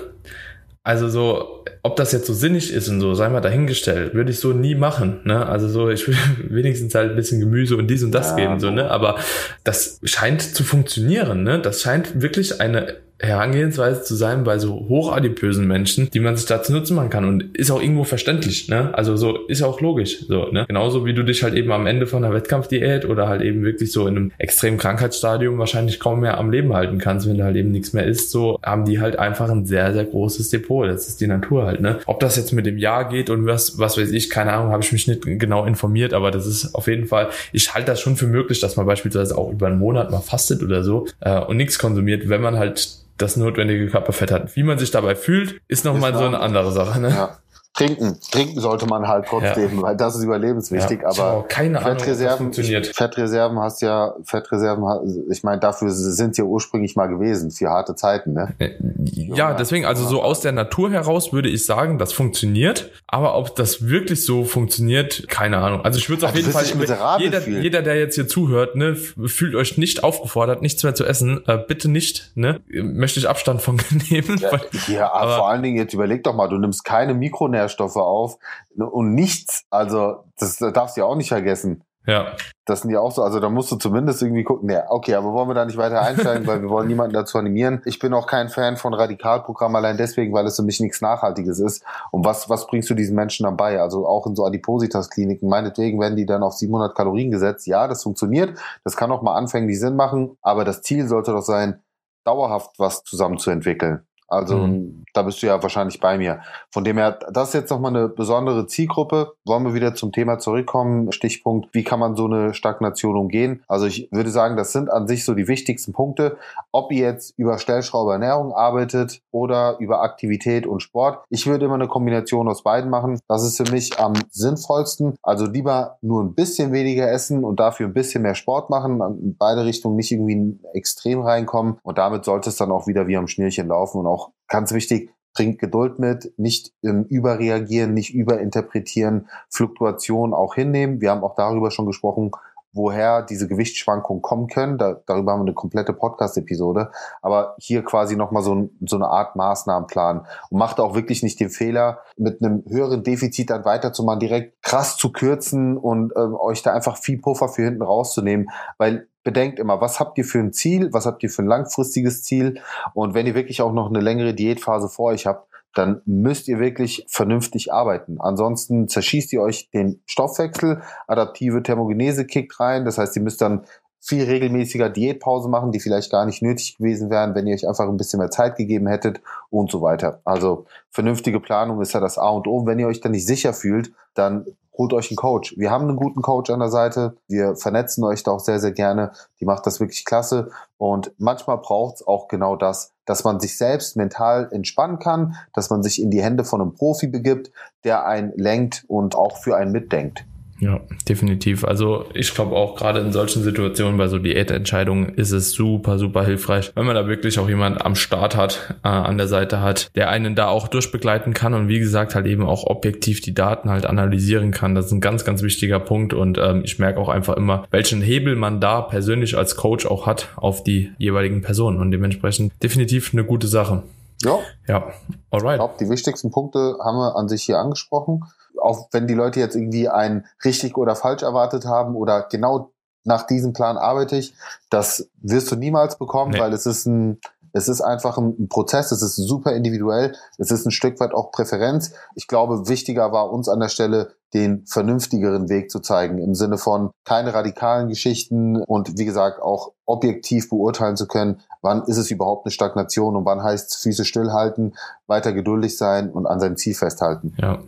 Also 0.84 1.08
so, 1.08 1.64
ob 1.86 1.94
das 1.96 2.10
jetzt 2.10 2.26
so 2.26 2.34
sinnig 2.34 2.72
ist 2.72 2.88
und 2.88 3.00
so, 3.00 3.14
sei 3.14 3.28
mal 3.28 3.40
dahingestellt, 3.40 4.12
würde 4.12 4.32
ich 4.32 4.40
so 4.40 4.52
nie 4.52 4.74
machen. 4.74 5.20
Ne? 5.22 5.46
Also 5.46 5.68
so, 5.68 5.88
ich 5.88 6.08
will 6.08 6.16
wenigstens 6.50 6.94
halt 6.96 7.10
ein 7.10 7.16
bisschen 7.16 7.38
Gemüse 7.38 7.76
und 7.76 7.86
dies 7.86 8.02
und 8.02 8.12
das 8.12 8.30
ja, 8.30 8.36
geben, 8.36 8.58
so, 8.58 8.70
ne? 8.70 8.90
Aber 8.90 9.18
das 9.62 10.00
scheint 10.02 10.42
zu 10.42 10.64
funktionieren, 10.64 11.44
ne? 11.44 11.60
Das 11.60 11.82
scheint 11.82 12.20
wirklich 12.20 12.60
eine 12.60 12.96
Herangehensweise 13.18 14.02
zu 14.02 14.14
sein 14.14 14.44
bei 14.44 14.58
so 14.58 14.74
hochadipösen 14.88 15.66
Menschen, 15.66 16.10
die 16.10 16.20
man 16.20 16.36
sich 16.36 16.46
dazu 16.46 16.72
nutzen 16.72 16.96
machen 16.96 17.08
kann 17.08 17.24
und 17.24 17.56
ist 17.56 17.70
auch 17.70 17.80
irgendwo 17.80 18.04
verständlich, 18.04 18.68
ne? 18.68 18.90
Also 18.92 19.16
so 19.16 19.46
ist 19.46 19.62
auch 19.62 19.80
logisch, 19.80 20.26
so, 20.28 20.48
ne? 20.50 20.66
Genauso 20.68 21.06
wie 21.06 21.14
du 21.14 21.22
dich 21.22 21.42
halt 21.42 21.54
eben 21.54 21.72
am 21.72 21.86
Ende 21.86 22.06
von 22.06 22.22
einer 22.22 22.34
Wettkampfdiät 22.34 23.06
oder 23.06 23.28
halt 23.28 23.40
eben 23.40 23.62
wirklich 23.62 23.90
so 23.90 24.06
in 24.06 24.16
einem 24.16 24.32
extremen 24.36 24.76
Krankheitsstadium 24.76 25.58
wahrscheinlich 25.58 25.98
kaum 25.98 26.20
mehr 26.20 26.36
am 26.36 26.50
Leben 26.50 26.74
halten 26.74 26.98
kannst, 26.98 27.26
wenn 27.26 27.38
du 27.38 27.44
halt 27.44 27.56
eben 27.56 27.70
nichts 27.70 27.94
mehr 27.94 28.04
isst, 28.04 28.30
so 28.30 28.58
haben 28.62 28.84
die 28.84 29.00
halt 29.00 29.18
einfach 29.18 29.48
ein 29.48 29.64
sehr, 29.64 29.94
sehr 29.94 30.04
großes 30.04 30.50
Depot. 30.50 30.86
Das 30.86 31.08
ist 31.08 31.20
die 31.20 31.26
Natur 31.26 31.64
halt, 31.64 31.80
ne? 31.80 32.00
Ob 32.04 32.20
das 32.20 32.36
jetzt 32.36 32.52
mit 32.52 32.66
dem 32.66 32.76
Jahr 32.76 33.08
geht 33.08 33.30
und 33.30 33.46
was, 33.46 33.78
was 33.78 33.96
weiß 33.96 34.10
ich, 34.10 34.28
keine 34.28 34.52
Ahnung, 34.52 34.72
habe 34.72 34.82
ich 34.82 34.92
mich 34.92 35.08
nicht 35.08 35.22
genau 35.22 35.64
informiert, 35.64 36.12
aber 36.12 36.30
das 36.30 36.46
ist 36.46 36.74
auf 36.74 36.86
jeden 36.86 37.06
Fall, 37.06 37.30
ich 37.52 37.72
halte 37.72 37.86
das 37.86 38.00
schon 38.00 38.16
für 38.16 38.26
möglich, 38.26 38.60
dass 38.60 38.76
man 38.76 38.84
beispielsweise 38.84 39.38
auch 39.38 39.50
über 39.50 39.68
einen 39.68 39.78
Monat 39.78 40.10
mal 40.10 40.20
fastet 40.20 40.62
oder 40.62 40.82
so 40.82 41.06
äh, 41.20 41.40
und 41.40 41.56
nichts 41.56 41.78
konsumiert, 41.78 42.28
wenn 42.28 42.42
man 42.42 42.58
halt 42.58 43.05
das 43.18 43.36
notwendige 43.36 43.88
Körperfett 43.88 44.30
hat. 44.30 44.56
Wie 44.56 44.62
man 44.62 44.78
sich 44.78 44.90
dabei 44.90 45.14
fühlt, 45.14 45.60
ist 45.68 45.84
nochmal 45.84 46.14
so 46.14 46.24
eine 46.24 46.40
andere 46.40 46.72
Sache. 46.72 47.00
Ne? 47.00 47.10
Ja. 47.10 47.38
Trinken, 47.76 48.18
trinken 48.30 48.58
sollte 48.58 48.86
man 48.86 49.06
halt 49.06 49.26
trotzdem, 49.26 49.76
ja. 49.76 49.82
weil 49.82 49.96
das 49.98 50.16
ist 50.16 50.24
überlebenswichtig. 50.24 51.02
Ja. 51.02 51.08
Aber 51.08 51.44
keine 51.46 51.78
Fettreserven, 51.78 52.50
Ahnung, 52.50 52.84
Fettreserven 52.84 53.58
hast 53.58 53.82
ja, 53.82 54.14
Fettreserven, 54.24 55.26
ich 55.30 55.42
meine, 55.42 55.60
dafür 55.60 55.90
sind 55.90 56.34
sie 56.34 56.40
ja 56.40 56.48
ursprünglich 56.48 56.96
mal 56.96 57.06
gewesen 57.06 57.50
für 57.50 57.68
harte 57.68 57.94
Zeiten. 57.94 58.32
Ne? 58.32 58.54
Äh, 58.58 58.70
ja, 59.12 59.52
deswegen 59.52 59.84
also 59.84 60.06
so 60.06 60.22
aus 60.22 60.40
der 60.40 60.52
Natur 60.52 60.90
heraus 60.90 61.34
würde 61.34 61.50
ich 61.50 61.66
sagen, 61.66 61.98
das 61.98 62.14
funktioniert. 62.14 62.90
Aber 63.08 63.36
ob 63.36 63.54
das 63.56 63.86
wirklich 63.86 64.24
so 64.24 64.44
funktioniert, 64.44 65.28
keine 65.28 65.58
Ahnung. 65.58 65.82
Also 65.82 65.98
ich 65.98 66.08
würde 66.08 66.24
es 66.24 66.30
auf 66.30 66.34
jeden 66.34 66.50
Fall. 66.50 67.20
Jeder, 67.20 67.46
jeder, 67.46 67.82
der 67.82 67.98
jetzt 67.98 68.14
hier 68.14 68.26
zuhört, 68.26 68.76
ne, 68.76 68.94
fühlt 68.94 69.54
euch 69.54 69.76
nicht 69.76 70.02
aufgefordert, 70.02 70.62
nichts 70.62 70.82
mehr 70.82 70.94
zu 70.94 71.04
essen. 71.04 71.42
Äh, 71.46 71.58
bitte 71.58 71.90
nicht. 71.90 72.32
Ne, 72.36 72.60
möchte 72.68 73.20
ich 73.20 73.28
Abstand 73.28 73.60
von 73.60 73.78
nehmen. 74.10 74.38
Ja, 74.38 74.60
ja 74.88 75.12
aber 75.12 75.36
vor 75.36 75.50
allen 75.50 75.62
Dingen 75.62 75.76
jetzt 75.76 75.92
überleg 75.92 76.24
doch 76.24 76.34
mal, 76.34 76.48
du 76.48 76.56
nimmst 76.56 76.84
keine 76.84 77.12
Mikronährstoffe 77.12 77.65
Nährstoffe 77.66 77.96
auf 77.96 78.38
und 78.76 79.14
nichts. 79.14 79.64
Also, 79.70 80.24
das 80.38 80.58
darfst 80.58 80.96
du 80.96 81.00
ja 81.00 81.06
auch 81.06 81.16
nicht 81.16 81.28
vergessen. 81.28 81.82
Ja. 82.06 82.36
Das 82.66 82.82
sind 82.82 82.92
ja 82.92 83.00
auch 83.00 83.10
so, 83.10 83.24
also 83.24 83.40
da 83.40 83.48
musst 83.48 83.72
du 83.72 83.76
zumindest 83.76 84.22
irgendwie 84.22 84.44
gucken. 84.44 84.70
Ja, 84.70 84.84
okay, 84.90 85.14
aber 85.14 85.32
wollen 85.32 85.48
wir 85.48 85.54
da 85.54 85.64
nicht 85.64 85.76
weiter 85.76 86.02
einsteigen, 86.02 86.46
weil 86.46 86.62
wir 86.62 86.70
wollen 86.70 86.86
niemanden 86.86 87.14
dazu 87.14 87.36
animieren. 87.36 87.82
Ich 87.84 87.98
bin 87.98 88.14
auch 88.14 88.28
kein 88.28 88.48
Fan 88.48 88.76
von 88.76 88.94
Radikalprogrammen, 88.94 89.74
allein 89.74 89.96
deswegen, 89.96 90.32
weil 90.32 90.46
es 90.46 90.54
für 90.54 90.62
mich 90.62 90.78
nichts 90.78 91.00
Nachhaltiges 91.00 91.58
ist. 91.58 91.84
Und 92.12 92.24
was, 92.24 92.48
was 92.48 92.68
bringst 92.68 92.88
du 92.90 92.94
diesen 92.94 93.16
Menschen 93.16 93.42
dann 93.42 93.56
bei? 93.56 93.80
Also 93.80 94.06
auch 94.06 94.24
in 94.28 94.36
so 94.36 94.44
Adipositas-Kliniken, 94.44 95.48
meinetwegen 95.48 96.00
werden 96.00 96.14
die 96.14 96.26
dann 96.26 96.44
auf 96.44 96.54
700 96.54 96.94
Kalorien 96.94 97.32
gesetzt. 97.32 97.66
Ja, 97.66 97.88
das 97.88 98.04
funktioniert. 98.04 98.56
Das 98.84 98.96
kann 98.96 99.10
auch 99.10 99.22
mal 99.22 99.34
anfänglich 99.34 99.80
Sinn 99.80 99.96
machen, 99.96 100.38
aber 100.42 100.64
das 100.64 100.82
Ziel 100.82 101.08
sollte 101.08 101.32
doch 101.32 101.42
sein, 101.42 101.82
dauerhaft 102.24 102.78
was 102.78 103.02
zusammenzuentwickeln. 103.02 104.06
Also 104.28 104.58
mhm. 104.58 105.04
da 105.12 105.22
bist 105.22 105.42
du 105.42 105.46
ja 105.46 105.62
wahrscheinlich 105.62 106.00
bei 106.00 106.18
mir. 106.18 106.40
Von 106.70 106.84
dem 106.84 106.98
her, 106.98 107.18
das 107.30 107.48
ist 107.48 107.54
jetzt 107.54 107.70
nochmal 107.70 107.96
eine 107.96 108.08
besondere 108.08 108.66
Zielgruppe. 108.66 109.34
Wollen 109.44 109.64
wir 109.64 109.74
wieder 109.74 109.94
zum 109.94 110.12
Thema 110.12 110.38
zurückkommen? 110.38 111.12
Stichpunkt, 111.12 111.72
wie 111.72 111.84
kann 111.84 112.00
man 112.00 112.16
so 112.16 112.26
eine 112.26 112.54
Stagnation 112.54 113.16
umgehen? 113.16 113.62
Also 113.68 113.86
ich 113.86 114.08
würde 114.10 114.30
sagen, 114.30 114.56
das 114.56 114.72
sind 114.72 114.90
an 114.90 115.06
sich 115.06 115.24
so 115.24 115.34
die 115.34 115.48
wichtigsten 115.48 115.92
Punkte. 115.92 116.38
Ob 116.72 116.90
ihr 116.92 117.06
jetzt 117.06 117.38
über 117.38 117.58
Stellschrauberernährung 117.58 118.52
arbeitet 118.52 119.20
oder 119.30 119.76
über 119.78 120.02
Aktivität 120.02 120.66
und 120.66 120.80
Sport. 120.80 121.24
Ich 121.30 121.46
würde 121.46 121.66
immer 121.66 121.74
eine 121.74 121.88
Kombination 121.88 122.48
aus 122.48 122.62
beiden 122.62 122.90
machen. 122.90 123.20
Das 123.28 123.44
ist 123.44 123.56
für 123.56 123.70
mich 123.70 123.98
am 123.98 124.14
sinnvollsten. 124.30 125.14
Also 125.22 125.46
lieber 125.46 125.98
nur 126.02 126.22
ein 126.22 126.34
bisschen 126.34 126.72
weniger 126.72 127.10
essen 127.10 127.44
und 127.44 127.60
dafür 127.60 127.86
ein 127.86 127.92
bisschen 127.92 128.22
mehr 128.22 128.34
Sport 128.34 128.70
machen. 128.70 129.00
In 129.22 129.36
beide 129.36 129.64
Richtungen 129.64 129.96
nicht 129.96 130.10
irgendwie 130.10 130.58
extrem 130.74 131.20
reinkommen. 131.20 131.78
Und 131.82 131.98
damit 131.98 132.24
sollte 132.24 132.50
es 132.50 132.56
dann 132.56 132.72
auch 132.72 132.86
wieder 132.86 133.06
wie 133.06 133.16
am 133.16 133.28
Schnürchen 133.28 133.68
laufen 133.68 133.98
und 133.98 134.06
auch 134.06 134.15
auch 134.16 134.32
ganz 134.48 134.72
wichtig, 134.72 135.10
bringt 135.34 135.58
Geduld 135.58 135.98
mit, 135.98 136.32
nicht 136.38 136.72
ähm, 136.82 137.04
überreagieren, 137.04 137.92
nicht 137.92 138.14
überinterpretieren, 138.14 139.28
Fluktuationen 139.50 140.34
auch 140.34 140.54
hinnehmen. 140.54 141.00
Wir 141.00 141.10
haben 141.10 141.22
auch 141.22 141.34
darüber 141.34 141.70
schon 141.70 141.86
gesprochen, 141.86 142.30
woher 142.72 143.22
diese 143.22 143.48
Gewichtsschwankungen 143.48 144.22
kommen 144.22 144.48
können. 144.48 144.78
Da, 144.78 145.00
darüber 145.06 145.32
haben 145.32 145.40
wir 145.40 145.46
eine 145.46 145.54
komplette 145.54 145.92
Podcast-Episode. 145.92 146.90
Aber 147.22 147.54
hier 147.58 147.82
quasi 147.82 148.16
nochmal 148.16 148.42
so, 148.42 148.70
so 148.80 148.96
eine 148.96 149.08
Art 149.08 149.36
Maßnahmenplan. 149.36 150.26
Und 150.50 150.58
macht 150.58 150.80
auch 150.80 150.94
wirklich 150.94 151.22
nicht 151.22 151.40
den 151.40 151.50
Fehler, 151.50 152.00
mit 152.16 152.42
einem 152.42 152.64
höheren 152.68 153.02
Defizit 153.02 153.50
dann 153.50 153.64
weiterzumachen, 153.64 154.20
direkt 154.20 154.62
krass 154.62 154.96
zu 154.96 155.12
kürzen 155.12 155.76
und 155.76 156.12
äh, 156.14 156.18
euch 156.18 156.62
da 156.62 156.72
einfach 156.72 156.98
viel 156.98 157.20
Puffer 157.20 157.48
für 157.48 157.62
hinten 157.62 157.82
rauszunehmen. 157.82 158.48
Weil 158.78 159.08
bedenkt 159.26 159.58
immer, 159.58 159.80
was 159.80 159.98
habt 159.98 160.16
ihr 160.18 160.24
für 160.24 160.38
ein 160.38 160.52
Ziel, 160.52 160.92
was 160.92 161.04
habt 161.04 161.20
ihr 161.24 161.30
für 161.30 161.42
ein 161.42 161.48
langfristiges 161.48 162.22
Ziel? 162.22 162.60
Und 162.94 163.12
wenn 163.12 163.26
ihr 163.26 163.34
wirklich 163.34 163.60
auch 163.60 163.72
noch 163.72 163.90
eine 163.90 163.98
längere 163.98 164.34
Diätphase 164.34 164.88
vor 164.88 165.06
euch 165.06 165.26
habt, 165.26 165.48
dann 165.74 166.00
müsst 166.06 166.46
ihr 166.46 166.60
wirklich 166.60 167.04
vernünftig 167.08 167.72
arbeiten. 167.72 168.20
Ansonsten 168.20 168.88
zerschießt 168.88 169.32
ihr 169.32 169.42
euch 169.42 169.68
den 169.72 170.00
Stoffwechsel, 170.06 170.80
adaptive 171.08 171.60
Thermogenese 171.62 172.24
kickt 172.24 172.58
rein, 172.60 172.84
das 172.84 172.98
heißt, 172.98 173.16
ihr 173.16 173.22
müsst 173.22 173.40
dann 173.40 173.64
viel 174.06 174.24
regelmäßiger 174.24 174.88
Diätpause 174.88 175.48
machen, 175.48 175.72
die 175.72 175.80
vielleicht 175.80 176.12
gar 176.12 176.26
nicht 176.26 176.40
nötig 176.40 176.76
gewesen 176.78 177.10
wären, 177.10 177.34
wenn 177.34 177.46
ihr 177.48 177.54
euch 177.54 177.66
einfach 177.66 177.88
ein 177.88 177.96
bisschen 177.96 178.20
mehr 178.20 178.30
Zeit 178.30 178.56
gegeben 178.56 178.86
hättet 178.86 179.20
und 179.50 179.68
so 179.68 179.82
weiter. 179.82 180.20
Also 180.24 180.66
vernünftige 180.90 181.40
Planung 181.40 181.80
ist 181.82 181.92
ja 181.92 181.98
das 181.98 182.16
A 182.16 182.28
und 182.28 182.46
O. 182.46 182.66
Wenn 182.66 182.78
ihr 182.78 182.86
euch 182.86 183.00
dann 183.00 183.10
nicht 183.12 183.26
sicher 183.26 183.52
fühlt, 183.52 183.92
dann 184.14 184.46
holt 184.78 184.92
euch 184.92 185.10
einen 185.10 185.16
Coach. 185.16 185.56
Wir 185.58 185.72
haben 185.72 185.88
einen 185.88 185.96
guten 185.96 186.22
Coach 186.22 186.50
an 186.50 186.60
der 186.60 186.68
Seite. 186.68 187.16
Wir 187.26 187.56
vernetzen 187.56 188.04
euch 188.04 188.22
da 188.22 188.30
auch 188.30 188.40
sehr, 188.40 188.60
sehr 188.60 188.70
gerne. 188.72 189.10
Die 189.40 189.44
macht 189.44 189.66
das 189.66 189.80
wirklich 189.80 190.04
klasse. 190.04 190.50
Und 190.78 191.12
manchmal 191.18 191.58
braucht 191.58 191.96
es 191.96 192.06
auch 192.06 192.28
genau 192.28 192.54
das, 192.54 192.92
dass 193.06 193.24
man 193.24 193.40
sich 193.40 193.58
selbst 193.58 193.96
mental 193.96 194.48
entspannen 194.52 195.00
kann, 195.00 195.34
dass 195.52 195.70
man 195.70 195.82
sich 195.82 196.00
in 196.00 196.10
die 196.10 196.22
Hände 196.22 196.44
von 196.44 196.60
einem 196.60 196.74
Profi 196.74 197.08
begibt, 197.08 197.50
der 197.82 198.06
einen 198.06 198.32
lenkt 198.36 198.84
und 198.86 199.16
auch 199.16 199.38
für 199.38 199.56
einen 199.56 199.72
mitdenkt. 199.72 200.24
Ja, 200.58 200.80
definitiv. 201.08 201.64
Also 201.64 202.06
ich 202.14 202.32
glaube 202.34 202.56
auch 202.56 202.76
gerade 202.76 203.00
in 203.00 203.12
solchen 203.12 203.42
Situationen 203.42 203.98
bei 203.98 204.08
so 204.08 204.18
Diätentscheidungen 204.18 205.10
ist 205.10 205.32
es 205.32 205.52
super, 205.52 205.98
super 205.98 206.24
hilfreich, 206.24 206.72
wenn 206.74 206.86
man 206.86 206.94
da 206.94 207.06
wirklich 207.06 207.38
auch 207.38 207.48
jemand 207.48 207.84
am 207.84 207.94
Start 207.94 208.36
hat, 208.36 208.74
äh, 208.82 208.88
an 208.88 209.18
der 209.18 209.28
Seite 209.28 209.60
hat, 209.60 209.94
der 209.96 210.08
einen 210.08 210.34
da 210.34 210.48
auch 210.48 210.68
durchbegleiten 210.68 211.34
kann 211.34 211.52
und 211.52 211.68
wie 211.68 211.78
gesagt 211.78 212.14
halt 212.14 212.26
eben 212.26 212.44
auch 212.44 212.64
objektiv 212.64 213.20
die 213.20 213.34
Daten 213.34 213.68
halt 213.68 213.84
analysieren 213.84 214.50
kann. 214.50 214.74
Das 214.74 214.86
ist 214.86 214.92
ein 214.92 215.02
ganz, 215.02 215.24
ganz 215.24 215.42
wichtiger 215.42 215.78
Punkt 215.78 216.14
und 216.14 216.38
ähm, 216.38 216.62
ich 216.64 216.78
merke 216.78 217.00
auch 217.00 217.10
einfach 217.10 217.36
immer, 217.36 217.66
welchen 217.70 218.00
Hebel 218.00 218.34
man 218.34 218.60
da 218.60 218.80
persönlich 218.80 219.36
als 219.36 219.56
Coach 219.56 219.84
auch 219.84 220.06
hat 220.06 220.30
auf 220.36 220.64
die 220.64 220.90
jeweiligen 220.96 221.42
Personen 221.42 221.78
und 221.78 221.90
dementsprechend 221.90 222.52
definitiv 222.62 223.12
eine 223.12 223.24
gute 223.24 223.46
Sache. 223.46 223.82
Ja. 224.22 224.38
Ja, 224.66 224.92
alright. 225.30 225.56
Ich 225.56 225.58
glaube, 225.58 225.74
die 225.78 225.90
wichtigsten 225.90 226.30
Punkte 226.30 226.78
haben 226.82 226.96
wir 226.96 227.16
an 227.16 227.28
sich 227.28 227.42
hier 227.42 227.58
angesprochen 227.58 228.24
auch 228.60 228.88
wenn 228.92 229.06
die 229.06 229.14
Leute 229.14 229.40
jetzt 229.40 229.56
irgendwie 229.56 229.88
ein 229.88 230.26
richtig 230.44 230.76
oder 230.76 230.96
falsch 230.96 231.22
erwartet 231.22 231.66
haben 231.66 231.94
oder 231.96 232.26
genau 232.30 232.72
nach 233.04 233.26
diesem 233.26 233.52
Plan 233.52 233.76
arbeite 233.76 234.16
ich, 234.16 234.34
das 234.68 235.08
wirst 235.22 235.50
du 235.50 235.56
niemals 235.56 235.96
bekommen, 235.98 236.32
nee. 236.32 236.40
weil 236.40 236.52
es 236.52 236.66
ist 236.66 236.86
ein, 236.86 237.20
es 237.52 237.68
ist 237.68 237.80
einfach 237.80 238.18
ein 238.18 238.48
Prozess, 238.48 238.92
es 238.92 239.00
ist 239.00 239.16
super 239.16 239.52
individuell, 239.52 240.14
es 240.36 240.50
ist 240.50 240.66
ein 240.66 240.72
Stück 240.72 241.00
weit 241.00 241.14
auch 241.14 241.30
Präferenz. 241.30 241.92
Ich 242.14 242.26
glaube, 242.26 242.68
wichtiger 242.68 243.12
war 243.12 243.30
uns 243.32 243.48
an 243.48 243.60
der 243.60 243.68
Stelle, 243.68 244.12
den 244.34 244.66
vernünftigeren 244.66 245.48
Weg 245.48 245.70
zu 245.70 245.80
zeigen, 245.80 246.18
im 246.18 246.34
Sinne 246.34 246.58
von 246.58 246.90
keine 247.04 247.32
radikalen 247.32 247.88
Geschichten 247.88 248.56
und 248.56 248.98
wie 248.98 249.04
gesagt 249.04 249.40
auch 249.40 249.72
objektiv 249.86 250.50
beurteilen 250.50 250.96
zu 250.96 251.06
können, 251.06 251.40
wann 251.62 251.84
ist 251.84 251.96
es 251.96 252.10
überhaupt 252.10 252.44
eine 252.44 252.50
Stagnation 252.50 253.16
und 253.16 253.24
wann 253.24 253.42
heißt 253.42 253.70
es 253.70 253.76
Füße 253.76 254.04
stillhalten, 254.04 254.76
weiter 255.06 255.32
geduldig 255.32 255.78
sein 255.78 256.10
und 256.10 256.26
an 256.26 256.40
seinem 256.40 256.56
Ziel 256.56 256.74
festhalten. 256.74 257.34
Ja, 257.38 257.60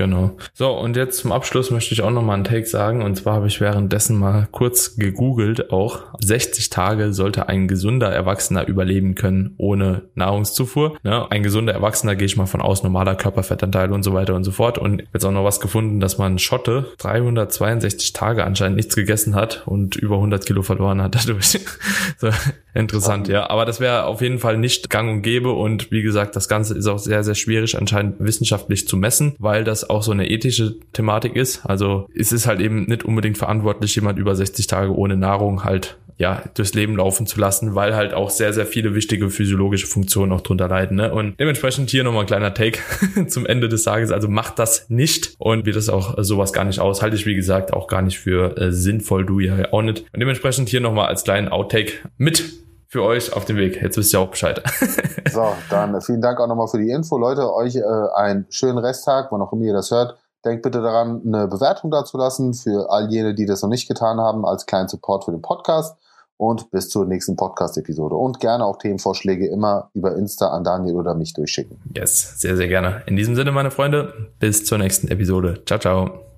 Genau. 0.00 0.30
So, 0.54 0.70
und 0.70 0.96
jetzt 0.96 1.18
zum 1.18 1.30
Abschluss 1.30 1.70
möchte 1.70 1.92
ich 1.92 2.00
auch 2.00 2.10
nochmal 2.10 2.36
einen 2.36 2.44
Take 2.44 2.64
sagen. 2.64 3.02
Und 3.02 3.16
zwar 3.16 3.34
habe 3.34 3.48
ich 3.48 3.60
währenddessen 3.60 4.16
mal 4.16 4.48
kurz 4.50 4.96
gegoogelt 4.96 5.70
auch. 5.70 6.04
60 6.20 6.70
Tage 6.70 7.12
sollte 7.12 7.50
ein 7.50 7.68
gesunder 7.68 8.10
Erwachsener 8.10 8.66
überleben 8.66 9.14
können 9.14 9.52
ohne 9.58 10.04
Nahrungszufuhr. 10.14 10.96
Ne? 11.02 11.30
Ein 11.30 11.42
gesunder 11.42 11.74
Erwachsener 11.74 12.16
gehe 12.16 12.24
ich 12.24 12.38
mal 12.38 12.46
von 12.46 12.62
aus, 12.62 12.82
normaler 12.82 13.14
Körperfettanteil 13.14 13.92
und 13.92 14.02
so 14.02 14.14
weiter 14.14 14.34
und 14.34 14.44
so 14.44 14.52
fort. 14.52 14.78
Und 14.78 15.02
jetzt 15.12 15.26
auch 15.26 15.32
noch 15.32 15.44
was 15.44 15.60
gefunden, 15.60 16.00
dass 16.00 16.16
man 16.16 16.38
Schotte 16.38 16.86
362 16.96 18.14
Tage 18.14 18.44
anscheinend 18.44 18.76
nichts 18.76 18.96
gegessen 18.96 19.34
hat 19.34 19.66
und 19.66 19.96
über 19.96 20.14
100 20.14 20.46
Kilo 20.46 20.62
verloren 20.62 21.02
hat 21.02 21.14
dadurch. 21.14 21.60
so, 22.16 22.30
interessant, 22.74 23.28
ja. 23.28 23.48
Aber 23.50 23.64
das 23.64 23.80
wäre 23.80 24.04
auf 24.04 24.20
jeden 24.20 24.38
Fall 24.38 24.58
nicht 24.58 24.90
gang 24.90 25.10
und 25.10 25.22
gäbe. 25.22 25.52
Und 25.52 25.90
wie 25.90 26.02
gesagt, 26.02 26.36
das 26.36 26.48
Ganze 26.48 26.76
ist 26.76 26.86
auch 26.86 26.98
sehr, 26.98 27.24
sehr 27.24 27.34
schwierig 27.34 27.76
anscheinend 27.78 28.16
wissenschaftlich 28.18 28.88
zu 28.88 28.96
messen, 28.96 29.34
weil 29.38 29.64
das 29.64 29.88
auch 29.88 30.02
so 30.02 30.12
eine 30.12 30.30
ethische 30.30 30.76
Thematik 30.92 31.36
ist. 31.36 31.66
Also 31.66 32.08
es 32.14 32.32
ist 32.32 32.46
halt 32.46 32.60
eben 32.60 32.84
nicht 32.84 33.04
unbedingt 33.04 33.38
verantwortlich, 33.38 33.94
jemand 33.94 34.18
über 34.18 34.34
60 34.34 34.66
Tage 34.66 34.94
ohne 34.94 35.16
Nahrung 35.16 35.64
halt 35.64 35.96
ja, 36.20 36.42
durchs 36.52 36.74
Leben 36.74 36.96
laufen 36.96 37.26
zu 37.26 37.40
lassen, 37.40 37.74
weil 37.74 37.96
halt 37.96 38.12
auch 38.12 38.28
sehr, 38.28 38.52
sehr 38.52 38.66
viele 38.66 38.94
wichtige 38.94 39.30
physiologische 39.30 39.86
Funktionen 39.86 40.32
auch 40.32 40.42
drunter 40.42 40.68
leiden. 40.68 40.98
Ne? 40.98 41.10
Und 41.14 41.40
dementsprechend 41.40 41.88
hier 41.88 42.04
nochmal 42.04 42.24
ein 42.24 42.26
kleiner 42.26 42.52
Take 42.52 42.78
zum 43.28 43.46
Ende 43.46 43.70
des 43.70 43.84
Tages. 43.84 44.12
Also 44.12 44.28
macht 44.28 44.58
das 44.58 44.90
nicht 44.90 45.34
und 45.38 45.64
wird 45.64 45.76
das 45.76 45.88
auch 45.88 46.16
sowas 46.18 46.52
gar 46.52 46.66
nicht 46.66 46.78
aus. 46.78 47.00
Halte 47.00 47.16
ich, 47.16 47.24
wie 47.24 47.34
gesagt, 47.34 47.72
auch 47.72 47.86
gar 47.86 48.02
nicht 48.02 48.18
für 48.18 48.54
äh, 48.58 48.70
sinnvoll, 48.70 49.24
du 49.24 49.40
ja 49.40 49.72
auch 49.72 49.80
nicht. 49.80 50.04
Und 50.12 50.20
dementsprechend 50.20 50.68
hier 50.68 50.82
nochmal 50.82 51.06
als 51.06 51.24
kleinen 51.24 51.48
Outtake 51.48 51.92
mit 52.18 52.44
für 52.86 53.02
euch 53.02 53.32
auf 53.34 53.46
dem 53.46 53.56
Weg. 53.56 53.80
Jetzt 53.80 53.96
wisst 53.96 54.12
ihr 54.12 54.20
auch 54.20 54.28
Bescheid. 54.28 54.62
so, 55.32 55.54
dann 55.70 55.98
vielen 56.02 56.20
Dank 56.20 56.38
auch 56.38 56.48
nochmal 56.48 56.68
für 56.68 56.78
die 56.78 56.90
Info. 56.90 57.16
Leute, 57.16 57.50
euch 57.50 57.76
äh, 57.76 57.82
einen 58.14 58.44
schönen 58.50 58.76
Resttag, 58.76 59.32
wann 59.32 59.40
auch 59.40 59.54
immer 59.54 59.62
ihr 59.62 59.72
das 59.72 59.90
hört. 59.90 60.18
Denkt 60.44 60.64
bitte 60.64 60.82
daran, 60.82 61.22
eine 61.24 61.48
Bewertung 61.48 61.90
dazulassen 61.90 62.52
für 62.52 62.90
all 62.90 63.10
jene, 63.10 63.34
die 63.34 63.46
das 63.46 63.62
noch 63.62 63.70
nicht 63.70 63.88
getan 63.88 64.20
haben, 64.20 64.44
als 64.44 64.66
kleinen 64.66 64.88
Support 64.88 65.24
für 65.24 65.30
den 65.30 65.40
Podcast. 65.40 65.96
Und 66.40 66.70
bis 66.70 66.88
zur 66.88 67.04
nächsten 67.04 67.36
Podcast-Episode. 67.36 68.14
Und 68.14 68.40
gerne 68.40 68.64
auch 68.64 68.78
Themenvorschläge 68.78 69.46
immer 69.46 69.90
über 69.92 70.16
Insta 70.16 70.48
an 70.48 70.64
Daniel 70.64 70.96
oder 70.96 71.14
mich 71.14 71.34
durchschicken. 71.34 71.76
Yes, 71.94 72.40
sehr, 72.40 72.56
sehr 72.56 72.66
gerne. 72.66 73.02
In 73.04 73.16
diesem 73.16 73.36
Sinne, 73.36 73.52
meine 73.52 73.70
Freunde, 73.70 74.30
bis 74.38 74.64
zur 74.64 74.78
nächsten 74.78 75.08
Episode. 75.08 75.62
Ciao, 75.66 75.78
ciao. 75.78 76.29